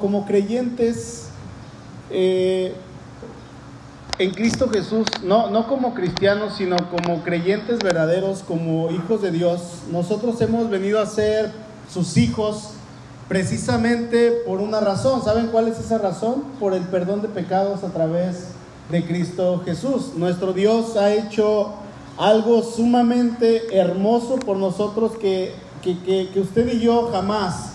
[0.00, 1.28] como creyentes
[2.10, 2.74] eh,
[4.18, 9.84] en Cristo Jesús, no, no como cristianos, sino como creyentes verdaderos, como hijos de Dios,
[9.90, 11.52] nosotros hemos venido a ser
[11.90, 12.72] sus hijos
[13.28, 15.22] precisamente por una razón.
[15.24, 16.42] ¿Saben cuál es esa razón?
[16.58, 18.48] Por el perdón de pecados a través
[18.90, 20.12] de Cristo Jesús.
[20.16, 21.74] Nuestro Dios ha hecho
[22.18, 27.69] algo sumamente hermoso por nosotros que, que, que, usted y yo jamás,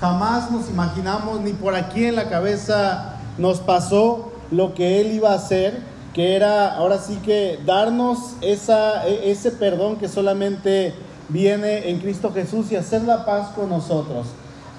[0.00, 5.32] jamás nos imaginamos, ni por aquí en la cabeza nos pasó lo que Él iba
[5.32, 5.82] a hacer,
[6.14, 8.58] que era ahora sí que darnos e,
[9.24, 10.94] ese perdón que solamente
[11.28, 14.26] viene en Cristo Jesús y hacer la paz con nosotros.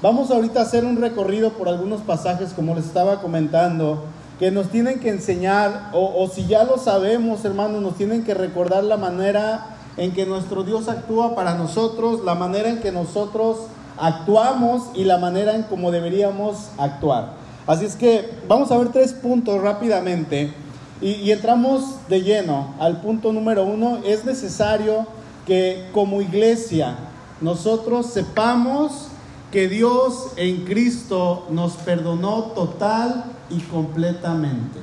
[0.02, 4.04] Vamos ahorita a hacer un recorrido por algunos pasajes, como les estaba comentando,
[4.40, 8.84] que nos tienen que enseñar, o, si ya lo sabemos, hermanos, nos tienen que recordar
[8.84, 13.58] la manera en que nuestro Dios actúa para nosotros, la manera en que nosotros
[13.98, 17.34] actuamos y la manera en cómo deberíamos actuar.
[17.66, 20.54] Así es que vamos a ver tres puntos rápidamente
[21.02, 24.00] y, entramos de lleno al punto número uno.
[24.04, 25.06] Es necesario
[25.46, 26.96] que como iglesia
[27.42, 29.10] nosotros sepamos
[29.52, 34.80] que Dios en Cristo nos perdonó total y completamente.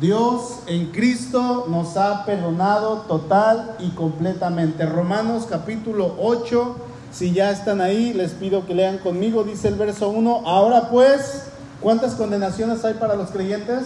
[0.00, 4.84] Dios en Cristo nos ha perdonado total y completamente.
[4.84, 6.76] Romanos capítulo 8,
[7.12, 11.44] si ya están ahí, les pido que lean conmigo, dice el verso 1, ahora pues,
[11.80, 13.84] ¿cuántas condenaciones hay para los creyentes?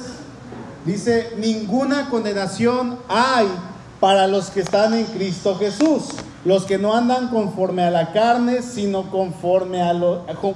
[0.84, 3.48] Dice, ninguna condenación hay
[4.00, 6.10] para los que están en Cristo Jesús
[6.46, 9.92] los que no andan conforme a la carne, sino conforme, a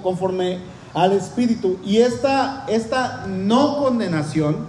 [0.00, 0.60] conforme
[0.94, 1.80] al Espíritu.
[1.84, 4.66] Y esta, esta no condenación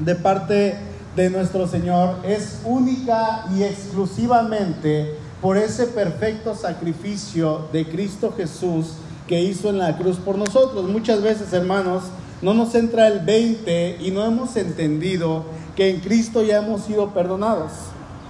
[0.00, 0.76] de parte
[1.16, 8.92] de nuestro Señor es única y exclusivamente por ese perfecto sacrificio de Cristo Jesús
[9.28, 10.88] que hizo en la cruz por nosotros.
[10.88, 12.04] Muchas veces, hermanos,
[12.40, 15.44] no nos entra el 20 y no hemos entendido
[15.76, 17.72] que en Cristo ya hemos sido perdonados.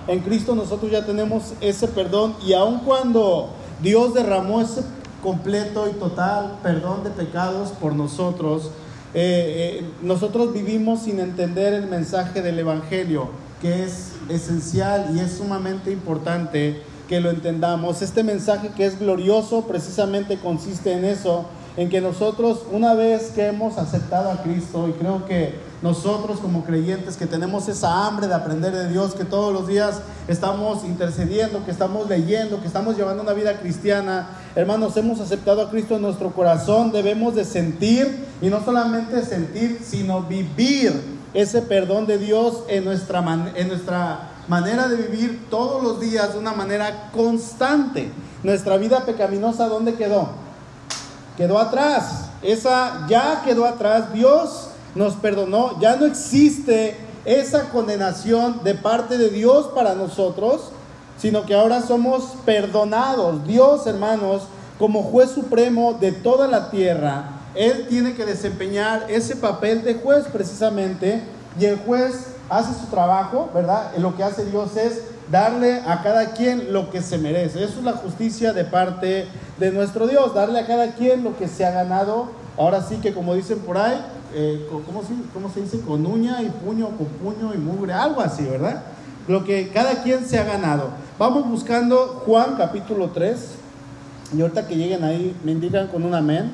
[0.09, 4.83] En Cristo nosotros ya tenemos ese perdón y aun cuando Dios derramó ese
[5.23, 8.73] completo y total perdón de pecados por nosotros,
[9.15, 13.29] eh, eh, nosotros vivimos sin entender el mensaje del Evangelio,
[13.63, 18.03] que es esencial y es sumamente importante que lo entendamos.
[18.03, 23.47] Este mensaje que es glorioso precisamente consiste en eso, en que nosotros una vez que
[23.47, 28.35] hemos aceptado a Cristo, y creo que nosotros como creyentes que tenemos esa hambre de
[28.35, 33.23] aprender de Dios, que todos los días estamos intercediendo, que estamos leyendo, que estamos llevando
[33.23, 38.49] una vida cristiana, hermanos, hemos aceptado a Cristo en nuestro corazón, debemos de sentir y
[38.49, 40.93] no solamente sentir, sino vivir
[41.35, 43.23] ese perdón de Dios en nuestra,
[43.57, 48.11] en nuestra manera de vivir todos los días de una manera constante.
[48.43, 50.29] Nuestra vida pecaminosa, ¿dónde quedó?
[51.37, 52.27] Quedó atrás.
[52.43, 54.13] Esa ya quedó atrás.
[54.13, 60.71] Dios nos perdonó, ya no existe esa condenación de parte de Dios para nosotros,
[61.19, 63.47] sino que ahora somos perdonados.
[63.47, 64.43] Dios, hermanos,
[64.79, 70.27] como juez supremo de toda la tierra, Él tiene que desempeñar ese papel de juez
[70.33, 71.23] precisamente,
[71.59, 73.93] y el juez hace su trabajo, ¿verdad?
[73.99, 77.65] Lo que hace Dios es darle a cada quien lo que se merece.
[77.65, 79.27] Eso es la justicia de parte
[79.59, 82.29] de nuestro Dios, darle a cada quien lo que se ha ganado.
[82.57, 84.01] Ahora sí que como dicen por ahí,
[84.35, 85.81] eh, ¿cómo, se, ¿cómo, se, dice?
[85.81, 88.83] Con uña y puño, con puño y mugre, algo así, ¿verdad?
[89.27, 90.91] Lo que cada quien se ha ganado.
[91.19, 93.39] Vamos buscando Juan capítulo 3,
[94.37, 96.51] y ahorita que lleguen ahí me indican con un amén.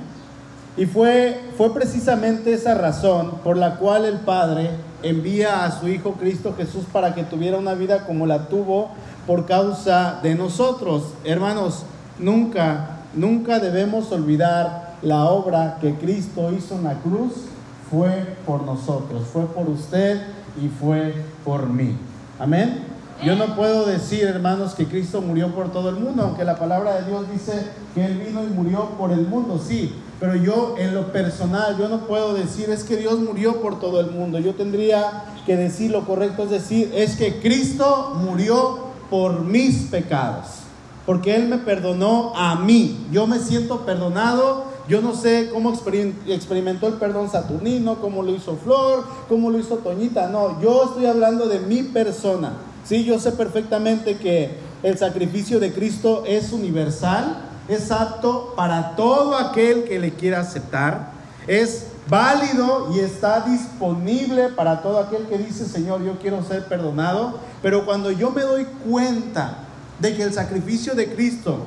[0.76, 4.70] Y fue, fue precisamente esa razón por la cual el Padre
[5.02, 8.90] envía a su Hijo Cristo Jesús para que tuviera una vida como la tuvo
[9.26, 11.14] por causa de nosotros.
[11.24, 11.84] Hermanos,
[12.18, 17.32] nunca, nunca debemos olvidar la obra que Cristo hizo en la cruz
[17.90, 20.20] fue por nosotros, fue por usted
[20.62, 21.96] y fue por mí.
[22.38, 22.84] Amén.
[23.24, 27.00] Yo no puedo decir, hermanos, que Cristo murió por todo el mundo, aunque la palabra
[27.00, 30.94] de Dios dice que Él vino y murió por el mundo, sí, pero yo en
[30.94, 34.38] lo personal, yo no puedo decir, es que Dios murió por todo el mundo.
[34.38, 40.46] Yo tendría que decir lo correcto, es decir, es que Cristo murió por mis pecados,
[41.06, 43.06] porque Él me perdonó a mí.
[43.10, 45.72] Yo me siento perdonado yo no sé cómo
[46.26, 50.28] experimentó el perdón Saturnino, cómo lo hizo Flor, cómo lo hizo Toñita.
[50.28, 52.54] No, yo estoy hablando de mi persona.
[52.84, 54.50] Sí, yo sé perfectamente que
[54.82, 61.12] el sacrificio de Cristo es universal, es apto para todo aquel que le quiera aceptar,
[61.46, 67.38] es válido y está disponible para todo aquel que dice, Señor, yo quiero ser perdonado.
[67.62, 69.58] Pero cuando yo me doy cuenta
[70.00, 71.66] de que el sacrificio de Cristo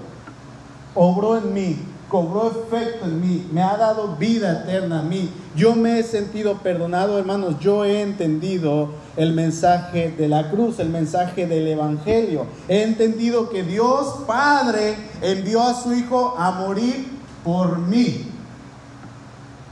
[0.94, 5.31] obró en mí cobró efecto en mí, me ha dado vida eterna a mí.
[5.56, 10.89] Yo me he sentido perdonado, hermanos, yo he entendido el mensaje de la cruz, el
[10.89, 12.45] mensaje del Evangelio.
[12.68, 17.07] He entendido que Dios Padre envió a su Hijo a morir
[17.44, 18.27] por mí.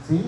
[0.08, 0.20] ¿Sí?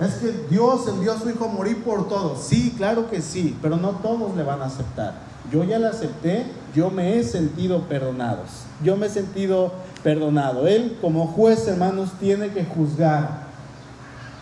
[0.00, 2.42] Es que Dios envió a su Hijo a morir por todos.
[2.42, 5.14] Sí, claro que sí, pero no todos le van a aceptar.
[5.50, 6.44] Yo ya le acepté,
[6.74, 8.64] yo me he sentido perdonados.
[8.84, 9.72] Yo me he sentido
[10.02, 10.66] perdonado.
[10.66, 13.48] Él como juez, hermanos, tiene que juzgar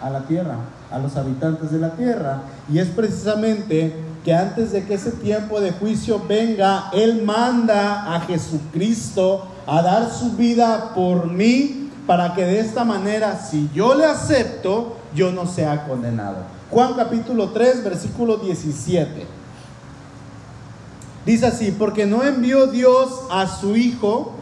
[0.00, 0.56] a la tierra,
[0.90, 2.42] a los habitantes de la tierra.
[2.72, 3.94] Y es precisamente
[4.24, 10.10] que antes de que ese tiempo de juicio venga, Él manda a Jesucristo a dar
[10.10, 15.46] su vida por mí, para que de esta manera, si yo le acepto, yo no
[15.46, 16.36] sea condenado.
[16.70, 19.26] Juan capítulo 3, versículo 17.
[21.24, 24.35] Dice así, porque no envió Dios a su Hijo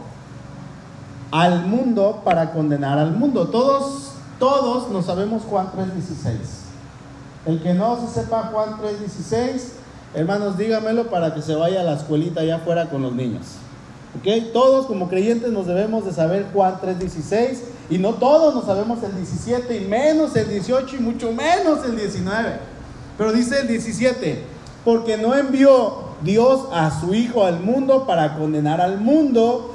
[1.31, 3.47] al mundo para condenar al mundo.
[3.47, 6.35] Todos, todos no sabemos Juan 3.16.
[7.45, 9.69] El que no se sepa Juan 3.16,
[10.15, 13.43] hermanos, dígamelo para que se vaya a la escuelita allá afuera con los niños.
[14.17, 14.53] ¿Ok?
[14.53, 19.15] Todos como creyentes nos debemos de saber Juan 3.16 y no todos nos sabemos el
[19.15, 22.59] 17 y menos el 18 y mucho menos el 19.
[23.17, 24.43] Pero dice el 17,
[24.83, 29.74] porque no envió Dios a su Hijo al mundo para condenar al mundo,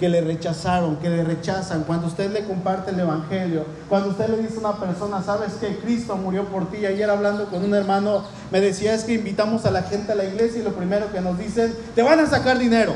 [0.00, 4.38] que le rechazaron, que le rechazan, cuando usted le comparte el Evangelio, cuando usted le
[4.38, 8.24] dice a una persona, sabes que Cristo murió por ti, ayer hablando con un hermano
[8.50, 11.20] me decía es que invitamos a la gente a la iglesia y lo primero que
[11.20, 12.94] nos dicen, te van a sacar dinero,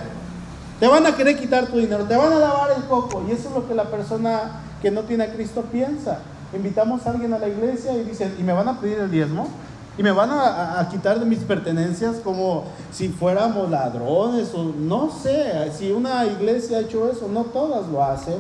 [0.80, 3.50] te van a querer quitar tu dinero, te van a lavar el coco y eso
[3.50, 6.20] es lo que la persona que no tiene a Cristo piensa.
[6.54, 9.46] Invitamos a alguien a la iglesia y dicen, ¿y me van a pedir el diezmo?
[9.96, 15.70] Y me van a, quitar de mis pertenencias como si fuéramos ladrones o no sé,
[15.76, 18.38] si una iglesia ha hecho eso, no todas lo hacen.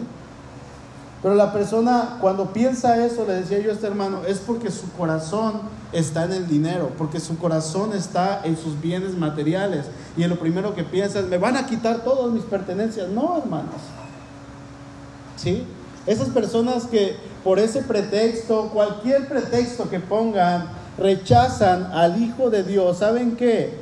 [1.22, 4.90] Pero la persona cuando piensa eso, le decía yo a este hermano, es porque su
[4.92, 5.62] corazón
[5.92, 9.86] está en el dinero, porque su corazón está en sus bienes materiales.
[10.16, 13.08] Y lo primero que piensa es, me van a quitar todas mis pertenencias.
[13.08, 13.80] No, hermanos.
[15.36, 15.64] ¿Sí?
[16.06, 20.68] Esas personas que por ese pretexto, cualquier pretexto que pongan,
[20.98, 23.78] rechazan al Hijo de Dios, ¿saben qué?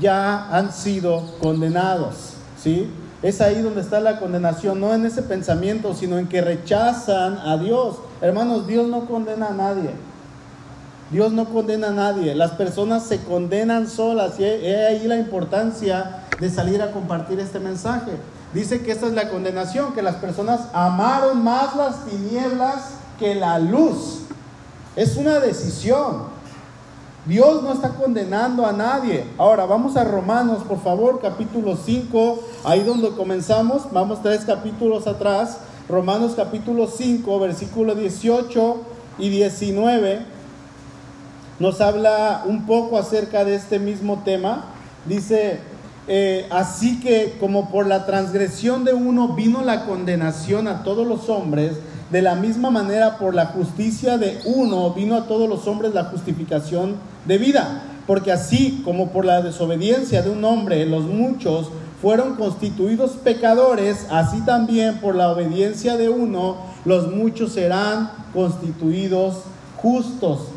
[0.00, 2.90] Ya han sido condenados, ¿sí?
[3.22, 7.56] Es ahí donde está la condenación, no en ese pensamiento, sino en que rechazan a
[7.56, 7.96] Dios.
[8.20, 9.90] Hermanos, Dios no condena a nadie.
[11.12, 12.34] Dios no condena a nadie.
[12.34, 17.60] Las personas se condenan solas y es ahí la importancia de salir a compartir este
[17.60, 18.12] mensaje.
[18.54, 23.58] Dice que esta es la condenación, que las personas amaron más las tinieblas que la
[23.58, 24.21] luz.
[24.94, 26.24] Es una decisión.
[27.24, 29.24] Dios no está condenando a nadie.
[29.38, 35.58] Ahora vamos a Romanos, por favor, capítulo 5, ahí donde comenzamos, vamos tres capítulos atrás.
[35.88, 38.76] Romanos capítulo 5, versículo 18
[39.18, 40.26] y 19,
[41.58, 44.66] nos habla un poco acerca de este mismo tema.
[45.06, 45.60] Dice,
[46.06, 51.28] eh, así que como por la transgresión de uno vino la condenación a todos los
[51.28, 51.76] hombres,
[52.12, 56.04] de la misma manera, por la justicia de uno vino a todos los hombres la
[56.04, 57.84] justificación de vida.
[58.06, 61.70] Porque así como por la desobediencia de un hombre los muchos
[62.02, 69.44] fueron constituidos pecadores, así también por la obediencia de uno los muchos serán constituidos
[69.76, 70.48] justos.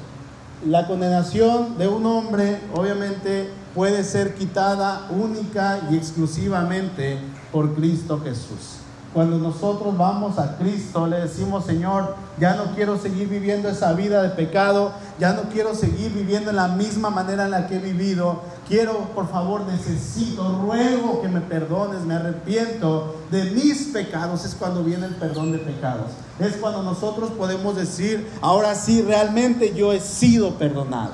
[0.66, 7.18] La condenación de un hombre obviamente puede ser quitada única y exclusivamente
[7.52, 8.85] por Cristo Jesús.
[9.16, 14.22] Cuando nosotros vamos a Cristo, le decimos, Señor, ya no quiero seguir viviendo esa vida
[14.22, 17.80] de pecado, ya no quiero seguir viviendo en la misma manera en la que he
[17.80, 18.42] vivido.
[18.68, 24.44] Quiero, por favor, necesito, ruego que me perdones, me arrepiento de mis pecados.
[24.44, 26.12] Es cuando viene el perdón de pecados.
[26.38, 31.14] Es cuando nosotros podemos decir, ahora sí, realmente yo he sido perdonado.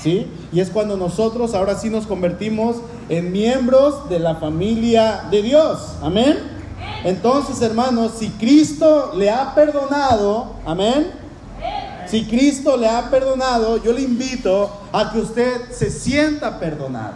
[0.00, 0.26] ¿Sí?
[0.52, 2.76] Y es cuando nosotros ahora sí nos convertimos
[3.10, 5.96] en miembros de la familia de Dios.
[6.00, 6.55] Amén.
[7.04, 11.12] Entonces, hermanos, si Cristo le ha perdonado, amén.
[12.08, 17.14] Si Cristo le ha perdonado, yo le invito a que usted se sienta perdonado,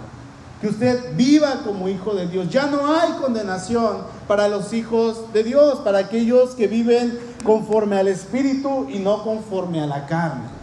[0.60, 2.50] que usted viva como hijo de Dios.
[2.50, 8.08] Ya no hay condenación para los hijos de Dios, para aquellos que viven conforme al
[8.08, 10.60] Espíritu y no conforme a la carne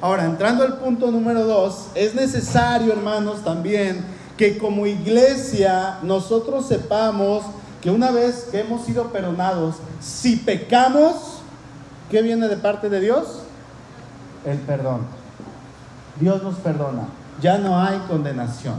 [0.00, 4.04] Ahora, entrando al punto número dos, es necesario, hermanos, también
[4.36, 7.44] que como iglesia nosotros sepamos
[7.82, 11.40] que una vez que hemos sido perdonados, si pecamos,
[12.10, 13.42] ¿qué viene de parte de Dios?
[14.44, 15.02] El perdón.
[16.20, 17.08] Dios nos perdona.
[17.40, 18.76] Ya no hay condenación.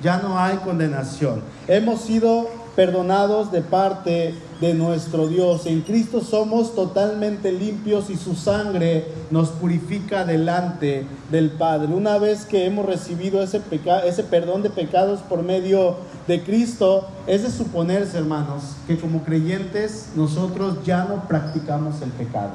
[0.00, 1.42] Ya no hay condenación.
[1.66, 4.34] Hemos sido perdonados de parte
[4.72, 5.66] nuestro Dios.
[5.66, 11.92] En Cristo somos totalmente limpios y su sangre nos purifica delante del Padre.
[11.92, 13.60] Una vez que hemos recibido ese,
[14.06, 15.96] ese perdón de pecados por medio
[16.28, 22.52] de Cristo, es de suponerse, hermanos, que como creyentes nosotros ya no practicamos el pecado.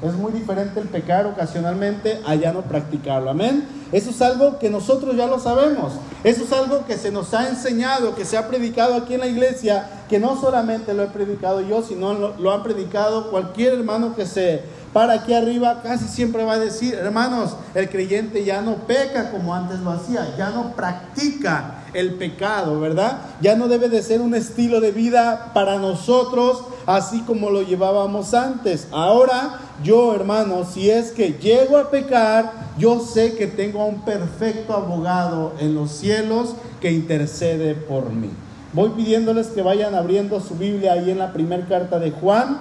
[0.00, 3.30] Es muy diferente el pecar ocasionalmente a ya no practicarlo.
[3.30, 3.66] Amén.
[3.90, 5.94] Eso es algo que nosotros ya lo sabemos.
[6.22, 9.26] Eso es algo que se nos ha enseñado, que se ha predicado aquí en la
[9.26, 14.26] iglesia, que no solamente lo he predicado yo, sino lo, han predicado cualquier hermano que
[14.26, 14.62] se
[14.92, 19.54] para aquí arriba casi siempre va a decir, hermanos, el creyente ya no peca como
[19.54, 23.18] antes lo hacía, ya no practica el pecado, ¿verdad?
[23.40, 28.32] Ya no debe de ser un estilo de vida para nosotros así como lo llevábamos
[28.32, 28.88] antes.
[28.92, 34.00] Ahora yo, hermano, si es que llego a pecar, yo sé que tengo a un
[34.00, 38.30] perfecto abogado en los cielos que intercede por mí.
[38.72, 42.56] Voy pidiéndoles que vayan abriendo su Biblia ahí en la primera carta de Juan.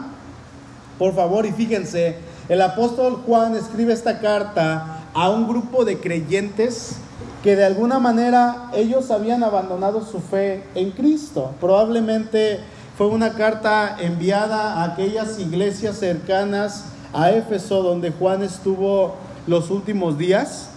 [1.00, 2.17] Por favor, y fíjense,
[2.50, 6.98] el apóstol Juan escribe esta carta a un grupo de creyentes
[7.43, 11.51] que de alguna manera ellos habían abandonado su fe en Cristo.
[11.62, 12.60] Probablemente
[12.97, 20.17] fue una carta enviada a aquellas iglesias cercanas a Éfeso donde Juan estuvo los últimos
[20.17, 20.69] días.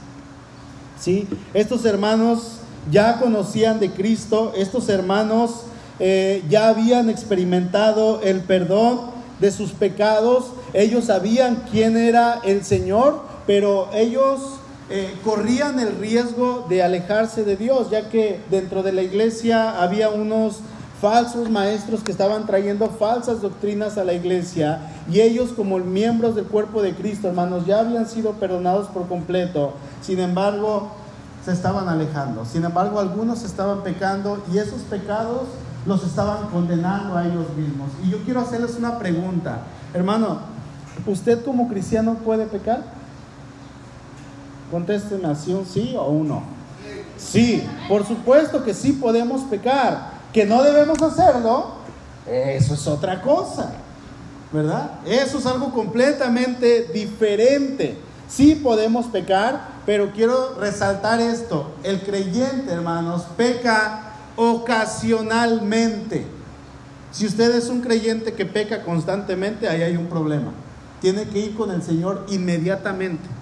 [1.00, 1.26] ¿Sí?
[1.54, 2.58] Estos hermanos
[2.90, 5.62] ya conocían de Cristo, estos hermanos
[5.98, 9.00] eh, ya habían experimentado el perdón
[9.40, 14.40] de sus pecados, ellos sabían quién era el Señor, pero ellos
[14.90, 20.10] eh, corrían el riesgo de alejarse de Dios, ya que dentro de la iglesia había
[20.10, 20.60] unos
[21.00, 24.80] falsos maestros que estaban trayendo falsas doctrinas a la iglesia
[25.10, 29.72] y ellos como miembros del cuerpo de Cristo, hermanos, ya habían sido perdonados por completo.
[30.02, 30.90] Sin embargo,
[31.44, 32.44] se estaban alejando.
[32.44, 35.48] Sin embargo, algunos estaban pecando y esos pecados
[35.86, 37.88] los estaban condenando a ellos mismos.
[38.04, 39.62] Y yo quiero hacerles una pregunta.
[39.94, 40.40] Hermano,
[41.06, 42.82] ¿usted como cristiano puede pecar?
[44.70, 46.42] Contésteme así un sí o un no.
[47.16, 50.19] Sí, por supuesto que sí podemos pecar.
[50.32, 51.72] Que no debemos hacerlo,
[52.26, 53.72] eso es otra cosa.
[54.52, 54.98] ¿Verdad?
[55.06, 57.96] Eso es algo completamente diferente.
[58.28, 61.72] Sí podemos pecar, pero quiero resaltar esto.
[61.84, 66.26] El creyente, hermanos, peca ocasionalmente.
[67.12, 70.52] Si usted es un creyente que peca constantemente, ahí hay un problema.
[71.00, 73.40] Tiene que ir con el Señor inmediatamente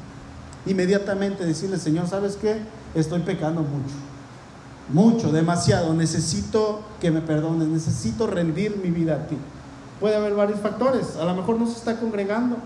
[0.66, 2.59] inmediatamente decirle, Señor, ¿sabes qué?
[2.95, 3.95] Estoy pecando mucho.
[4.90, 5.95] Mucho, demasiado.
[5.95, 7.68] Necesito que me perdones.
[7.68, 9.37] Necesito rendir mi vida a ti.
[10.00, 11.16] Puede haber varios factores.
[11.16, 12.57] A lo mejor no se está congregando.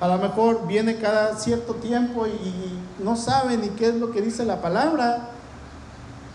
[0.00, 4.20] A lo mejor viene cada cierto tiempo y, no sabe ni qué es lo que
[4.20, 5.28] dice la palabra.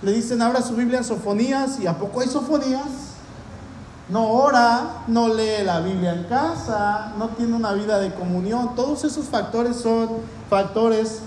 [0.02, 3.08] Le dicen, abra su Biblia en sofonías y ¿a poco hay sofonías?
[4.10, 8.74] no ora, no lee la Biblia en casa, no tiene una vida de comunión.
[8.76, 10.10] Todos esos factores son
[10.50, 11.20] factores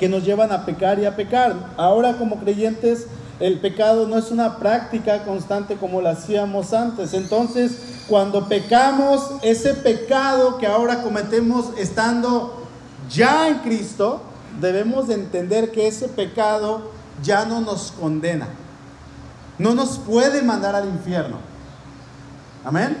[0.00, 1.54] que nos llevan a pecar y a pecar.
[1.76, 3.06] Ahora como creyentes
[3.42, 7.12] el pecado no es una práctica constante como lo hacíamos antes.
[7.12, 12.68] Entonces, cuando pecamos, ese pecado que ahora cometemos estando
[13.10, 14.22] ya en Cristo,
[14.60, 18.46] debemos de entender que ese pecado ya no nos condena.
[19.58, 21.38] No nos puede mandar al infierno.
[22.64, 22.96] Amén.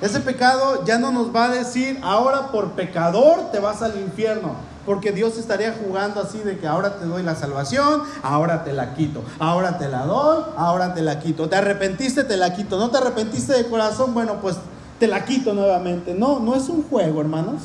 [0.00, 4.54] Ese pecado ya no nos va a decir, ahora por pecador te vas al infierno.
[4.86, 8.94] Porque Dios estaría jugando así de que ahora te doy la salvación, ahora te la
[8.94, 11.48] quito, ahora te la doy, ahora te la quito.
[11.48, 12.78] Te arrepentiste, te la quito.
[12.78, 14.56] No te arrepentiste de corazón, bueno, pues
[14.98, 16.14] te la quito nuevamente.
[16.14, 17.62] No, no es un juego, hermanos.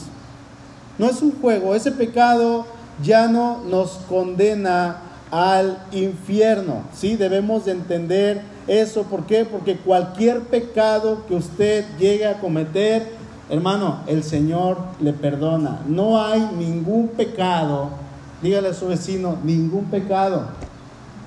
[0.97, 1.75] No es un juego.
[1.75, 2.65] Ese pecado
[3.01, 6.83] ya no nos condena al infierno.
[6.93, 7.15] ¿sí?
[7.15, 9.03] Debemos de entender eso.
[9.03, 9.45] ¿Por qué?
[9.45, 13.18] Porque cualquier pecado que usted llegue a cometer,
[13.49, 15.79] hermano, el Señor le perdona.
[15.87, 17.89] No hay ningún pecado,
[18.41, 20.43] dígale a su vecino, ningún pecado.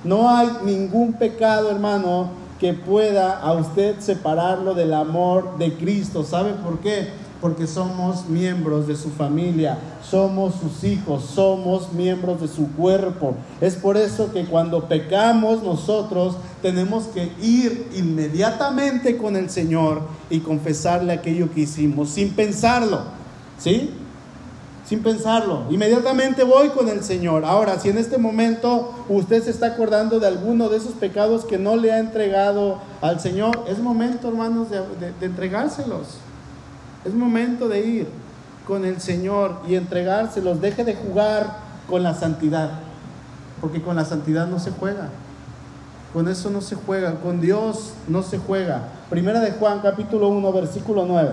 [0.03, 6.23] No hay ningún pecado, hermano, que pueda a usted separarlo del amor de Cristo.
[6.23, 7.09] ¿Sabe por qué?
[7.43, 13.35] Porque somos miembros de su familia, somos sus hijos, somos miembros de su cuerpo.
[13.59, 20.39] Es por eso que cuando pecamos nosotros tenemos que ir inmediatamente con el Señor y
[20.39, 23.01] confesarle aquello que hicimos sin pensarlo.
[23.59, 23.89] ¿Sí?
[24.85, 25.63] sin pensarlo.
[25.69, 27.45] Inmediatamente voy con el Señor.
[27.45, 31.57] Ahora, si en este momento usted se está acordando de alguno de esos pecados que
[31.57, 36.17] no le ha entregado al Señor, es momento, hermanos, de, entregárselos.
[37.05, 38.07] Es momento de ir
[38.65, 40.61] con el Señor y entregárselos.
[40.61, 41.57] Deje de jugar
[41.89, 42.71] con la santidad,
[43.59, 45.09] porque con la santidad no se juega.
[46.13, 48.83] Con eso no se juega, con Dios no se juega.
[49.09, 51.31] Primera de Juan capítulo 1 versículo 9.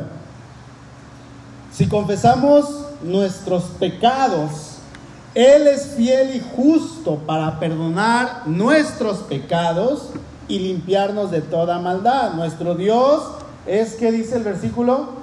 [1.70, 4.78] Si confesamos nuestros pecados,
[5.34, 10.08] Él es fiel y justo para perdonar nuestros pecados
[10.48, 12.32] y limpiarnos de toda maldad.
[12.32, 13.22] Nuestro Dios
[13.66, 15.19] es, que dice el versículo?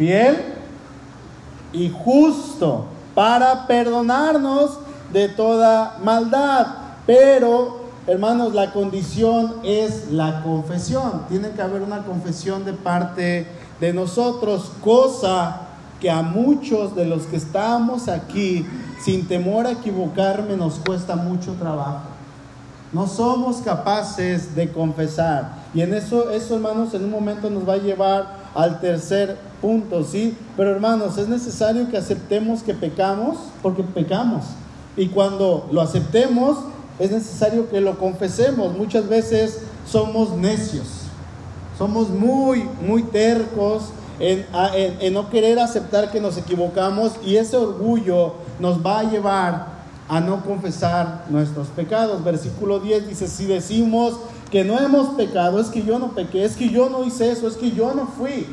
[0.00, 0.34] Fiel
[1.74, 4.78] y justo para perdonarnos
[5.12, 6.68] de toda maldad.
[7.06, 11.26] Pero, hermanos, la condición es la confesión.
[11.28, 13.46] Tiene que haber una confesión de parte
[13.78, 15.66] de nosotros, cosa
[16.00, 18.66] que a muchos de los que estamos aquí,
[19.04, 22.08] sin temor a equivocarme, nos cuesta mucho trabajo.
[22.94, 25.56] No somos capaces de confesar.
[25.74, 30.04] Y en eso, eso, hermanos, en un momento nos va a llevar al tercer punto,
[30.04, 30.36] ¿sí?
[30.56, 34.44] Pero hermanos, es necesario que aceptemos que pecamos, porque pecamos.
[34.96, 36.58] Y cuando lo aceptemos,
[36.98, 38.76] es necesario que lo confesemos.
[38.76, 40.86] Muchas veces somos necios,
[41.78, 43.84] somos muy, muy tercos,
[44.20, 50.20] en, no querer aceptar que nos equivocamos y ese orgullo nos va a llevar a
[50.20, 52.22] no confesar nuestros pecados.
[52.22, 54.18] Versículo 10 dice, si decimos
[54.50, 57.46] que no hemos pecado, es que yo no pequé, es que yo no hice eso,
[57.46, 58.46] es que yo no fui.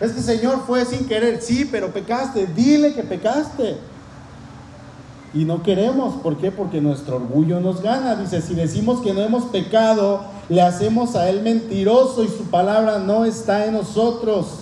[0.00, 3.76] Es que Señor fue sin querer, sí, pero pecaste, dile que pecaste.
[5.34, 6.50] Y no queremos, ¿por qué?
[6.50, 8.16] Porque nuestro orgullo nos gana.
[8.16, 12.98] Dice, si decimos que no hemos pecado, le hacemos a Él mentiroso y su palabra
[12.98, 14.58] no está en nosotros.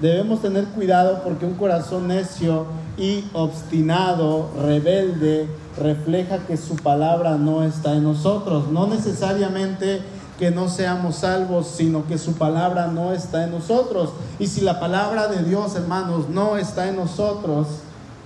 [0.00, 2.64] Debemos tener cuidado porque un corazón necio
[2.96, 8.70] y obstinado, rebelde, refleja que su palabra no está en nosotros.
[8.70, 10.00] No necesariamente
[10.38, 14.10] que no seamos salvos, sino que su palabra no está en nosotros.
[14.38, 17.68] Y si la palabra de Dios, hermanos, no está en nosotros,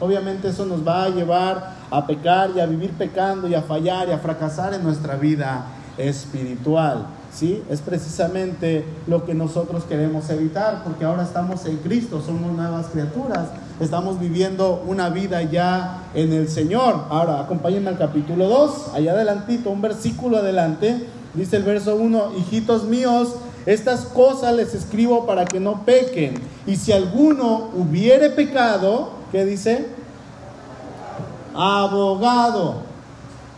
[0.00, 4.08] obviamente eso nos va a llevar a pecar y a vivir pecando y a fallar
[4.08, 5.66] y a fracasar en nuestra vida
[5.98, 7.06] espiritual.
[7.32, 7.62] ¿sí?
[7.68, 13.48] Es precisamente lo que nosotros queremos evitar, porque ahora estamos en Cristo, somos nuevas criaturas,
[13.80, 17.06] estamos viviendo una vida ya en el Señor.
[17.08, 22.84] Ahora, acompáñenme al capítulo 2, allá adelantito, un versículo adelante, dice el verso 1, hijitos
[22.84, 23.34] míos,
[23.66, 26.34] estas cosas les escribo para que no pequen.
[26.66, 29.86] Y si alguno hubiere pecado, ¿qué dice?
[31.54, 32.90] Abogado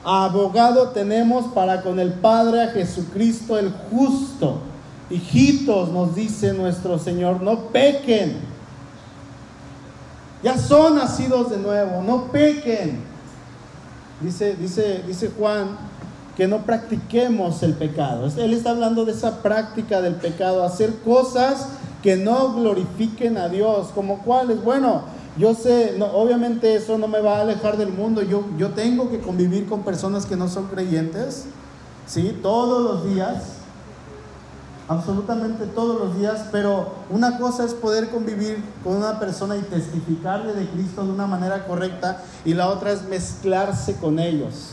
[0.04, 4.58] abogado tenemos para con el Padre a Jesucristo el justo.
[5.10, 8.51] Hijitos, nos dice nuestro Señor, no pequen.
[10.42, 13.00] Ya son nacidos de nuevo, no pequen.
[14.20, 15.76] Dice, dice, dice Juan
[16.36, 18.30] que no practiquemos el pecado.
[18.38, 21.68] Él está hablando de esa práctica del pecado, hacer cosas
[22.02, 24.62] que no glorifiquen a Dios, como cuáles.
[24.64, 25.02] Bueno,
[25.36, 28.22] yo sé, obviamente eso no me va a alejar del mundo.
[28.22, 31.44] Yo, yo tengo que convivir con personas que no son creyentes,
[32.06, 32.38] ¿sí?
[32.42, 33.42] Todos los días,
[34.92, 40.54] absolutamente todos los días, pero una cosa es poder convivir con una persona y testificarle
[40.54, 44.71] de Cristo de una manera correcta y la otra es mezclarse con ellos.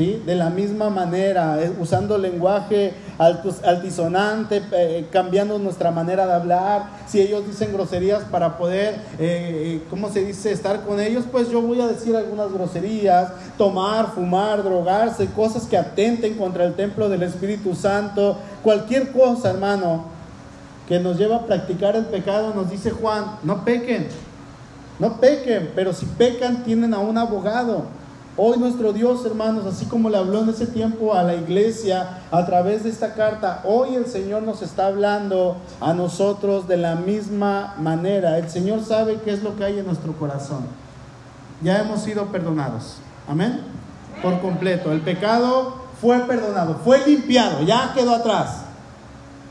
[0.00, 6.84] De la misma manera, eh, usando lenguaje altisonante, eh, cambiando nuestra manera de hablar.
[7.06, 11.60] Si ellos dicen groserías para poder, eh, ¿cómo se dice?, estar con ellos, pues yo
[11.60, 17.22] voy a decir algunas groserías, tomar, fumar, drogarse, cosas que atenten contra el templo del
[17.22, 20.04] Espíritu Santo, cualquier cosa, hermano,
[20.88, 24.08] que nos lleva a practicar el pecado, nos dice Juan, no pequen,
[24.98, 27.99] no pequen, pero si pecan tienen a un abogado
[28.36, 32.46] Hoy nuestro Dios, hermanos, así como le habló en ese tiempo a la iglesia a
[32.46, 37.74] través de esta carta, hoy el Señor nos está hablando a nosotros de la misma
[37.78, 38.38] manera.
[38.38, 40.64] El Señor sabe qué es lo que hay en nuestro corazón.
[41.62, 42.98] Ya hemos sido perdonados.
[43.28, 43.60] Amén.
[44.22, 44.92] Por completo.
[44.92, 48.62] El pecado fue perdonado, fue limpiado, ya quedó atrás.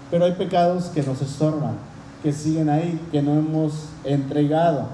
[0.10, 1.78] Pero hay pecados que nos estorban,
[2.24, 4.86] que siguen ahí, que no hemos entregado.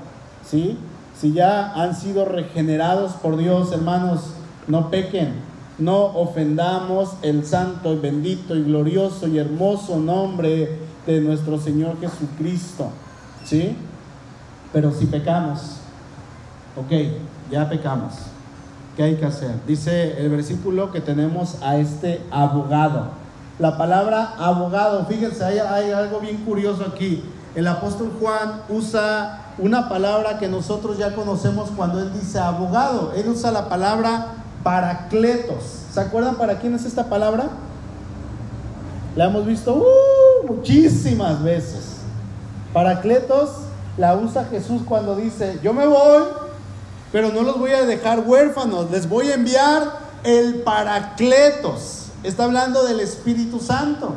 [0.43, 0.77] ¿Sí?
[1.19, 4.31] Si ya han sido regenerados por Dios, hermanos,
[4.67, 5.33] no pequen,
[5.77, 12.89] no ofendamos el santo y bendito y glorioso y hermoso nombre de nuestro Señor Jesucristo.
[13.45, 13.75] ¿Sí?
[14.73, 15.77] Pero si pecamos,
[16.75, 16.91] ok,
[17.51, 18.13] ya pecamos.
[18.95, 19.55] ¿Qué hay que hacer?
[19.67, 23.09] Dice el versículo que tenemos a este abogado.
[23.59, 27.23] La palabra abogado, fíjense, hay, hay algo bien curioso aquí.
[27.55, 33.13] El apóstol Juan usa una palabra que nosotros ya conocemos cuando él dice abogado.
[33.15, 35.63] Él usa la palabra paracletos.
[35.93, 37.45] ¿Se acuerdan para quién es esta palabra?
[39.15, 41.97] La hemos visto uh, muchísimas veces.
[42.73, 43.51] Paracletos
[43.97, 46.23] la usa Jesús cuando dice, yo me voy,
[47.13, 52.07] pero no los voy a dejar huérfanos, les voy a enviar el paracletos.
[52.23, 54.15] Está hablando del Espíritu Santo.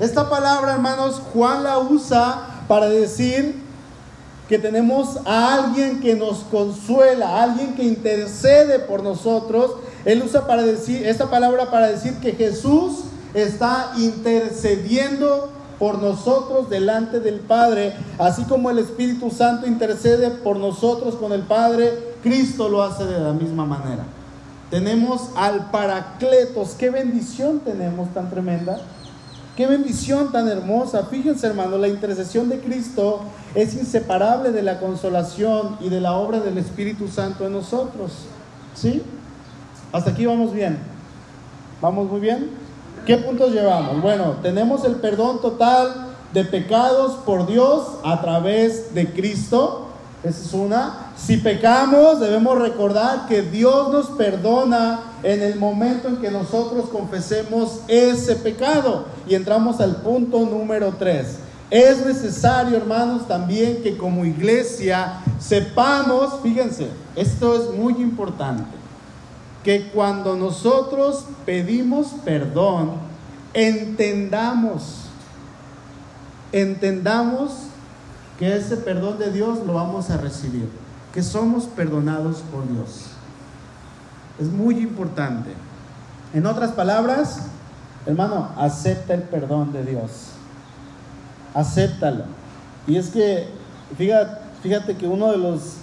[0.00, 3.56] Esta palabra, hermanos, Juan la usa para decir
[4.48, 9.72] que tenemos a alguien que nos consuela, a alguien que intercede por nosotros.
[10.04, 13.00] Él usa para decir esta palabra para decir que Jesús
[13.34, 21.14] está intercediendo por nosotros delante del Padre, así como el Espíritu Santo intercede por nosotros
[21.14, 24.04] con el Padre, Cristo lo hace de la misma manera.
[24.70, 28.80] Tenemos al Paracletos, qué bendición tenemos tan tremenda.
[29.58, 31.06] Qué bendición tan hermosa.
[31.10, 33.22] Fíjense, hermano, la intercesión de Cristo
[33.56, 38.12] es inseparable de la consolación y de la obra del Espíritu Santo en nosotros.
[38.76, 39.02] ¿Sí?
[39.90, 40.78] Hasta aquí vamos bien.
[41.82, 42.50] ¿Vamos muy bien?
[43.04, 44.00] ¿Qué puntos llevamos?
[44.00, 49.88] Bueno, tenemos el perdón total de pecados por Dios a través de Cristo.
[50.22, 51.10] Esa es una.
[51.16, 57.80] Si pecamos, debemos recordar que Dios nos perdona en el momento en que nosotros confesemos
[57.88, 59.06] ese pecado.
[59.26, 61.38] Y entramos al punto número tres.
[61.70, 68.64] Es necesario, hermanos, también que como iglesia sepamos, fíjense, esto es muy importante,
[69.62, 72.92] que cuando nosotros pedimos perdón,
[73.52, 75.08] entendamos,
[76.52, 77.52] entendamos
[78.38, 80.70] que ese perdón de Dios lo vamos a recibir,
[81.12, 83.07] que somos perdonados por Dios.
[84.38, 85.50] Es muy importante.
[86.32, 87.46] En otras palabras,
[88.06, 90.30] hermano, acepta el perdón de Dios.
[91.54, 92.24] Acéptalo.
[92.86, 93.48] Y es que,
[93.96, 95.74] fíjate, fíjate que uno de los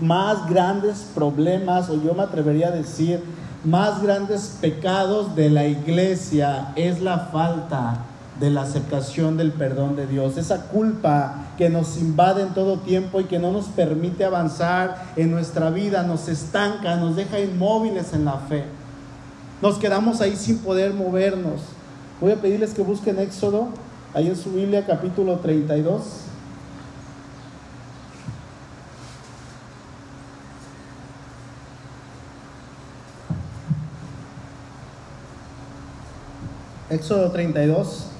[0.00, 3.22] más grandes problemas, o yo me atrevería a decir,
[3.64, 7.98] más grandes pecados de la iglesia es la falta
[8.40, 13.20] de la aceptación del perdón de Dios, esa culpa que nos invade en todo tiempo
[13.20, 18.24] y que no nos permite avanzar en nuestra vida, nos estanca, nos deja inmóviles en
[18.24, 18.64] la fe.
[19.60, 21.62] Nos quedamos ahí sin poder movernos.
[22.20, 23.68] Voy a pedirles que busquen Éxodo,
[24.14, 26.02] ahí en su Biblia capítulo 32.
[36.90, 38.17] Éxodo 32.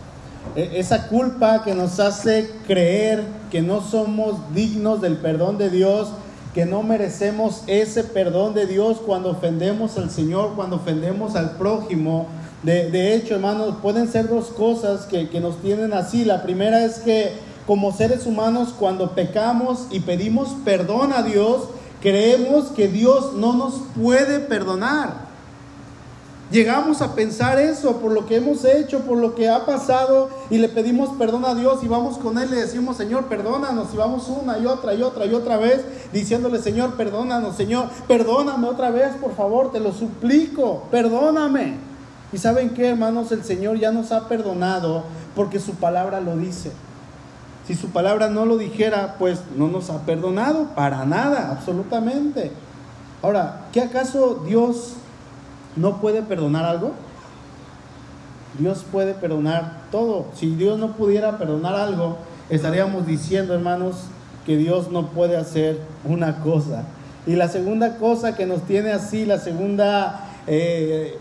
[0.57, 6.09] E, esa culpa que nos hace creer que no somos dignos del perdón de Dios,
[6.55, 12.27] que no merecemos ese perdón de Dios cuando ofendemos al Señor, cuando ofendemos al prójimo.
[12.62, 16.24] De, hecho, hermanos, pueden ser dos cosas que, que nos tienen así.
[16.24, 17.33] La primera es que
[17.68, 21.68] como seres humanos, cuando pecamos y pedimos perdón a Dios,
[22.01, 25.27] creemos que Dios no nos puede perdonar.
[26.50, 30.56] Llegamos a pensar eso por lo que hemos hecho, por lo que ha pasado y
[30.56, 34.28] le pedimos perdón a Dios y vamos con Él, le decimos, Señor, perdónanos y vamos
[34.28, 39.11] una y otra y otra y otra vez diciéndole, Señor, perdónanos, Señor, perdóname otra vez,
[39.20, 41.76] por favor, te lo suplico, perdóname.
[42.32, 45.04] Y saben qué, hermanos, el Señor ya nos ha perdonado
[45.37, 46.72] porque su palabra lo dice.
[47.66, 52.52] Si su palabra no lo dijera, pues no nos ha perdonado para nada, absolutamente.
[53.20, 54.94] Ahora, ¿qué acaso Dios
[55.76, 56.92] no puede perdonar algo?
[58.59, 60.26] Dios puede perdonar todo.
[60.35, 62.18] Si Dios no pudiera perdonar algo,
[62.50, 63.96] estaríamos diciendo, hermanos,
[64.46, 66.85] que Dios no puede hacer una cosa.
[67.26, 71.18] Y la segunda cosa que nos tiene así, la segunda eh,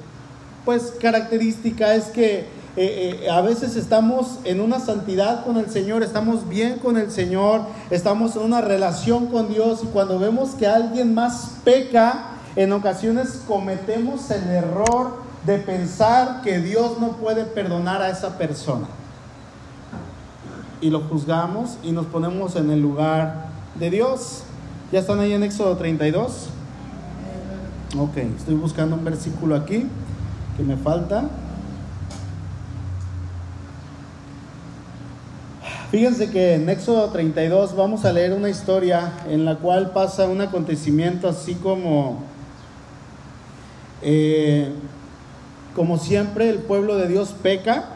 [0.64, 2.46] pues característica es que
[2.80, 7.12] eh, eh, a veces estamos en una santidad con el Señor, estamos bien con el
[7.12, 12.74] Señor, estamos en una relación con Dios y cuando vemos que alguien más peca, en
[12.74, 18.88] ocasiones cometemos el error de pensar que Dios no puede perdonar a esa persona.
[20.82, 24.42] Y lo juzgamos y nos ponemos en el lugar de Dios.
[24.92, 26.50] ¿Ya están ahí en Éxodo 32?
[27.96, 29.86] Ok, estoy buscando un versículo aquí
[30.58, 31.30] que me falta.
[35.92, 40.42] Fíjense que en Éxodo 32 vamos a leer una historia en la cual pasa un
[40.42, 42.36] acontecimiento así como
[44.02, 44.70] eh,
[45.76, 47.90] como siempre, el pueblo de Dios peca.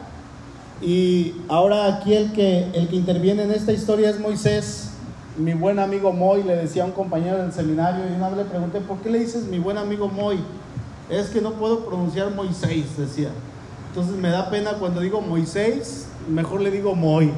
[0.80, 4.90] Y ahora aquí el que, el que interviene en esta historia es Moisés.
[5.36, 8.44] Mi buen amigo Moy le decía a un compañero del seminario y una vez le
[8.44, 10.40] pregunté, ¿por qué le dices mi buen amigo Moy?
[11.08, 13.30] Es que no puedo pronunciar Moisés, decía.
[13.88, 17.32] Entonces me da pena cuando digo Moisés, mejor le digo Moy.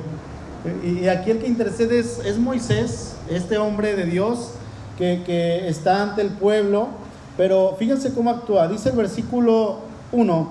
[0.82, 4.50] Y aquí el que intercede es, es Moisés, este hombre de Dios
[4.96, 6.88] que, que está ante el pueblo.
[7.36, 8.68] Pero fíjense cómo actúa.
[8.68, 9.78] Dice el versículo
[10.12, 10.48] 1,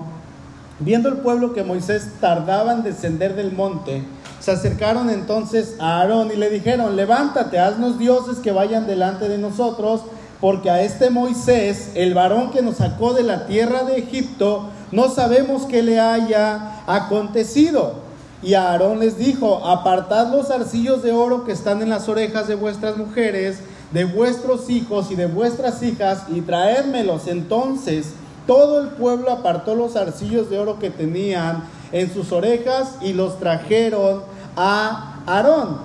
[0.80, 4.02] viendo el pueblo que Moisés tardaba en descender del monte,
[4.40, 9.38] se acercaron entonces a Aarón y le dijeron, levántate, haznos dioses que vayan delante de
[9.38, 10.02] nosotros,
[10.40, 15.08] porque a este Moisés, el varón que nos sacó de la tierra de Egipto, no
[15.08, 18.04] sabemos qué le haya acontecido.
[18.42, 22.56] Y Aarón les dijo, apartad los arcillos de oro que están en las orejas de
[22.56, 23.60] vuestras mujeres,
[23.92, 27.26] de vuestros hijos y de vuestras hijas, y traédmelos.
[27.26, 28.06] Entonces
[28.46, 33.38] todo el pueblo apartó los arcillos de oro que tenían en sus orejas y los
[33.38, 34.22] trajeron
[34.56, 35.78] a Aarón.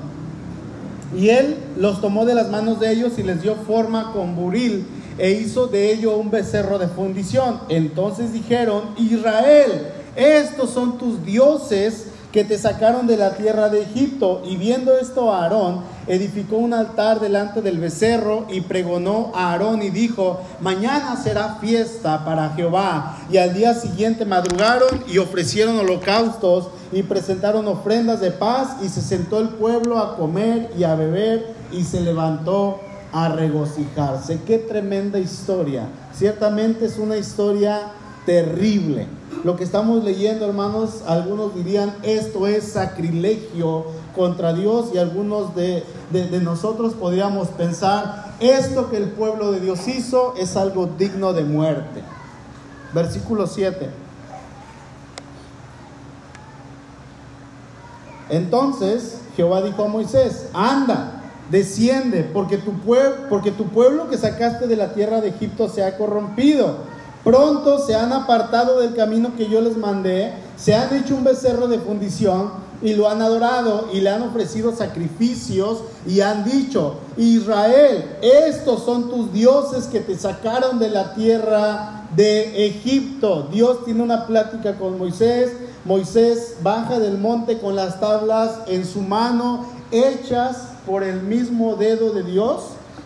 [1.16, 4.86] Y él los tomó de las manos de ellos y les dio forma con buril
[5.18, 7.62] e hizo de ello un becerro de fundición.
[7.70, 14.42] Entonces dijeron, Israel, estos son tus dioses que te sacaron de la tierra de Egipto.
[14.46, 19.90] Y viendo esto Aarón, edificó un altar delante del becerro y pregonó a Aarón y
[19.90, 23.18] dijo, mañana será fiesta para Jehová.
[23.32, 29.02] Y al día siguiente madrugaron y ofrecieron holocaustos y presentaron ofrendas de paz y se
[29.02, 32.80] sentó el pueblo a comer y a beber y se levantó
[33.12, 34.40] a regocijarse.
[34.46, 35.88] Qué tremenda historia.
[36.14, 37.94] Ciertamente es una historia
[38.30, 39.08] terrible.
[39.44, 45.84] Lo que estamos leyendo, hermanos, algunos dirían, esto es sacrilegio contra Dios y algunos de,
[46.44, 52.04] nosotros podríamos pensar, esto que el pueblo de Dios hizo es algo digno de muerte.
[52.94, 53.90] Versículo 7.
[58.30, 62.74] Entonces Jehová dijo a Moisés, anda, desciende, porque tu,
[63.28, 67.96] porque tu pueblo que sacaste de la tierra de Egipto se ha corrompido Pronto se
[67.96, 72.52] han apartado del camino que yo les mandé, se han hecho un becerro de fundición
[72.82, 79.10] y lo han adorado y le han ofrecido sacrificios y han dicho, Israel, estos son
[79.10, 83.50] tus dioses que te sacaron de la tierra de Egipto.
[83.52, 85.52] Dios tiene una plática con Moisés.
[85.84, 92.12] Moisés baja del monte con las tablas en su mano, hechas por el mismo dedo
[92.12, 92.62] de Dios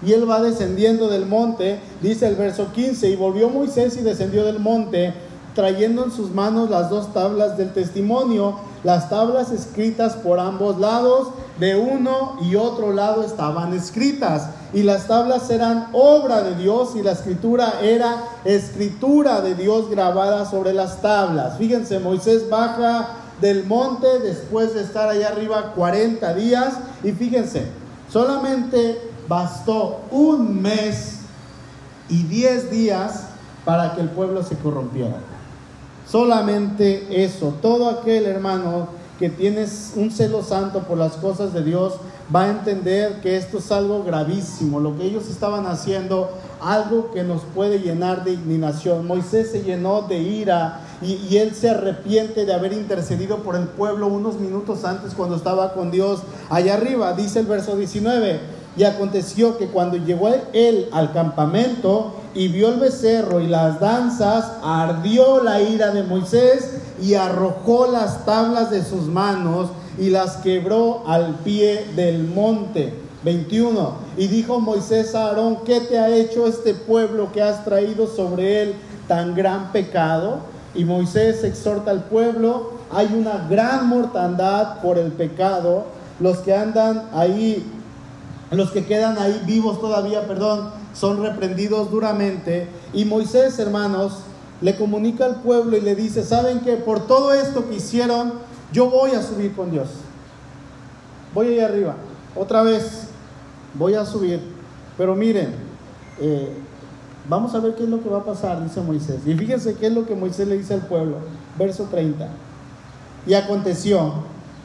[0.06, 4.44] y él va descendiendo del monte, dice el verso 15, y volvió Moisés y descendió
[4.44, 5.14] del monte,
[5.56, 11.30] trayendo en sus manos las dos tablas del testimonio, las tablas escritas por ambos lados,
[11.60, 17.04] de uno y otro lado estaban escritas, y las tablas eran obra de Dios y
[17.04, 21.58] la escritura era escritura de Dios grabada sobre las tablas.
[21.60, 27.68] Fíjense, Moisés baja del monte después de estar allá arriba 40 días, y fíjense,
[28.12, 31.20] solamente bastó un mes
[32.10, 33.28] y diez días
[33.66, 35.18] para que el pueblo se corrompiera.
[36.10, 38.88] Solamente eso, todo aquel hermano
[39.20, 41.94] que tienes un celo santo por las cosas de Dios
[42.34, 46.30] va a entender que esto es algo gravísimo, lo que ellos estaban haciendo,
[46.62, 49.06] algo que nos puede llenar de indignación.
[49.06, 53.68] Moisés se llenó de ira y, y, él se arrepiente de haber intercedido por el
[53.68, 57.14] pueblo unos minutos antes cuando estaba con Dios allá arriba.
[57.14, 58.40] Dice el verso 19,
[58.76, 64.54] y aconteció que cuando llegó él al campamento y vio el becerro y las danzas,
[64.64, 71.04] ardió la ira de Moisés y arrojó las tablas de sus manos y las quebró
[71.08, 73.04] al pie del monte.
[73.24, 73.94] 21.
[74.18, 78.62] Y dijo Moisés a Aarón, ¿qué te ha hecho este pueblo que has traído sobre
[78.62, 78.76] él
[79.08, 80.40] tan gran pecado?
[80.76, 85.86] Y Moisés exhorta al pueblo, hay una gran mortandad por el pecado,
[86.20, 87.66] los que andan ahí
[88.58, 92.68] los que quedan ahí vivos todavía, perdón, son reprendidos duramente.
[92.94, 94.20] Y Moisés, hermanos,
[94.62, 98.34] le comunica al pueblo y le dice, ¿saben que Por todo esto que hicieron,
[98.72, 99.90] yo voy a subir con Dios.
[101.34, 101.96] Voy allá arriba.
[102.36, 103.08] Otra vez,
[103.74, 104.40] voy a subir.
[104.98, 105.54] Pero miren,
[106.20, 106.54] eh,
[107.28, 109.22] vamos a ver qué es lo que va a pasar, dice Moisés.
[109.26, 111.18] Y fíjense qué es lo que Moisés le dice al pueblo.
[111.58, 112.30] Verso 30.
[113.26, 114.14] Y aconteció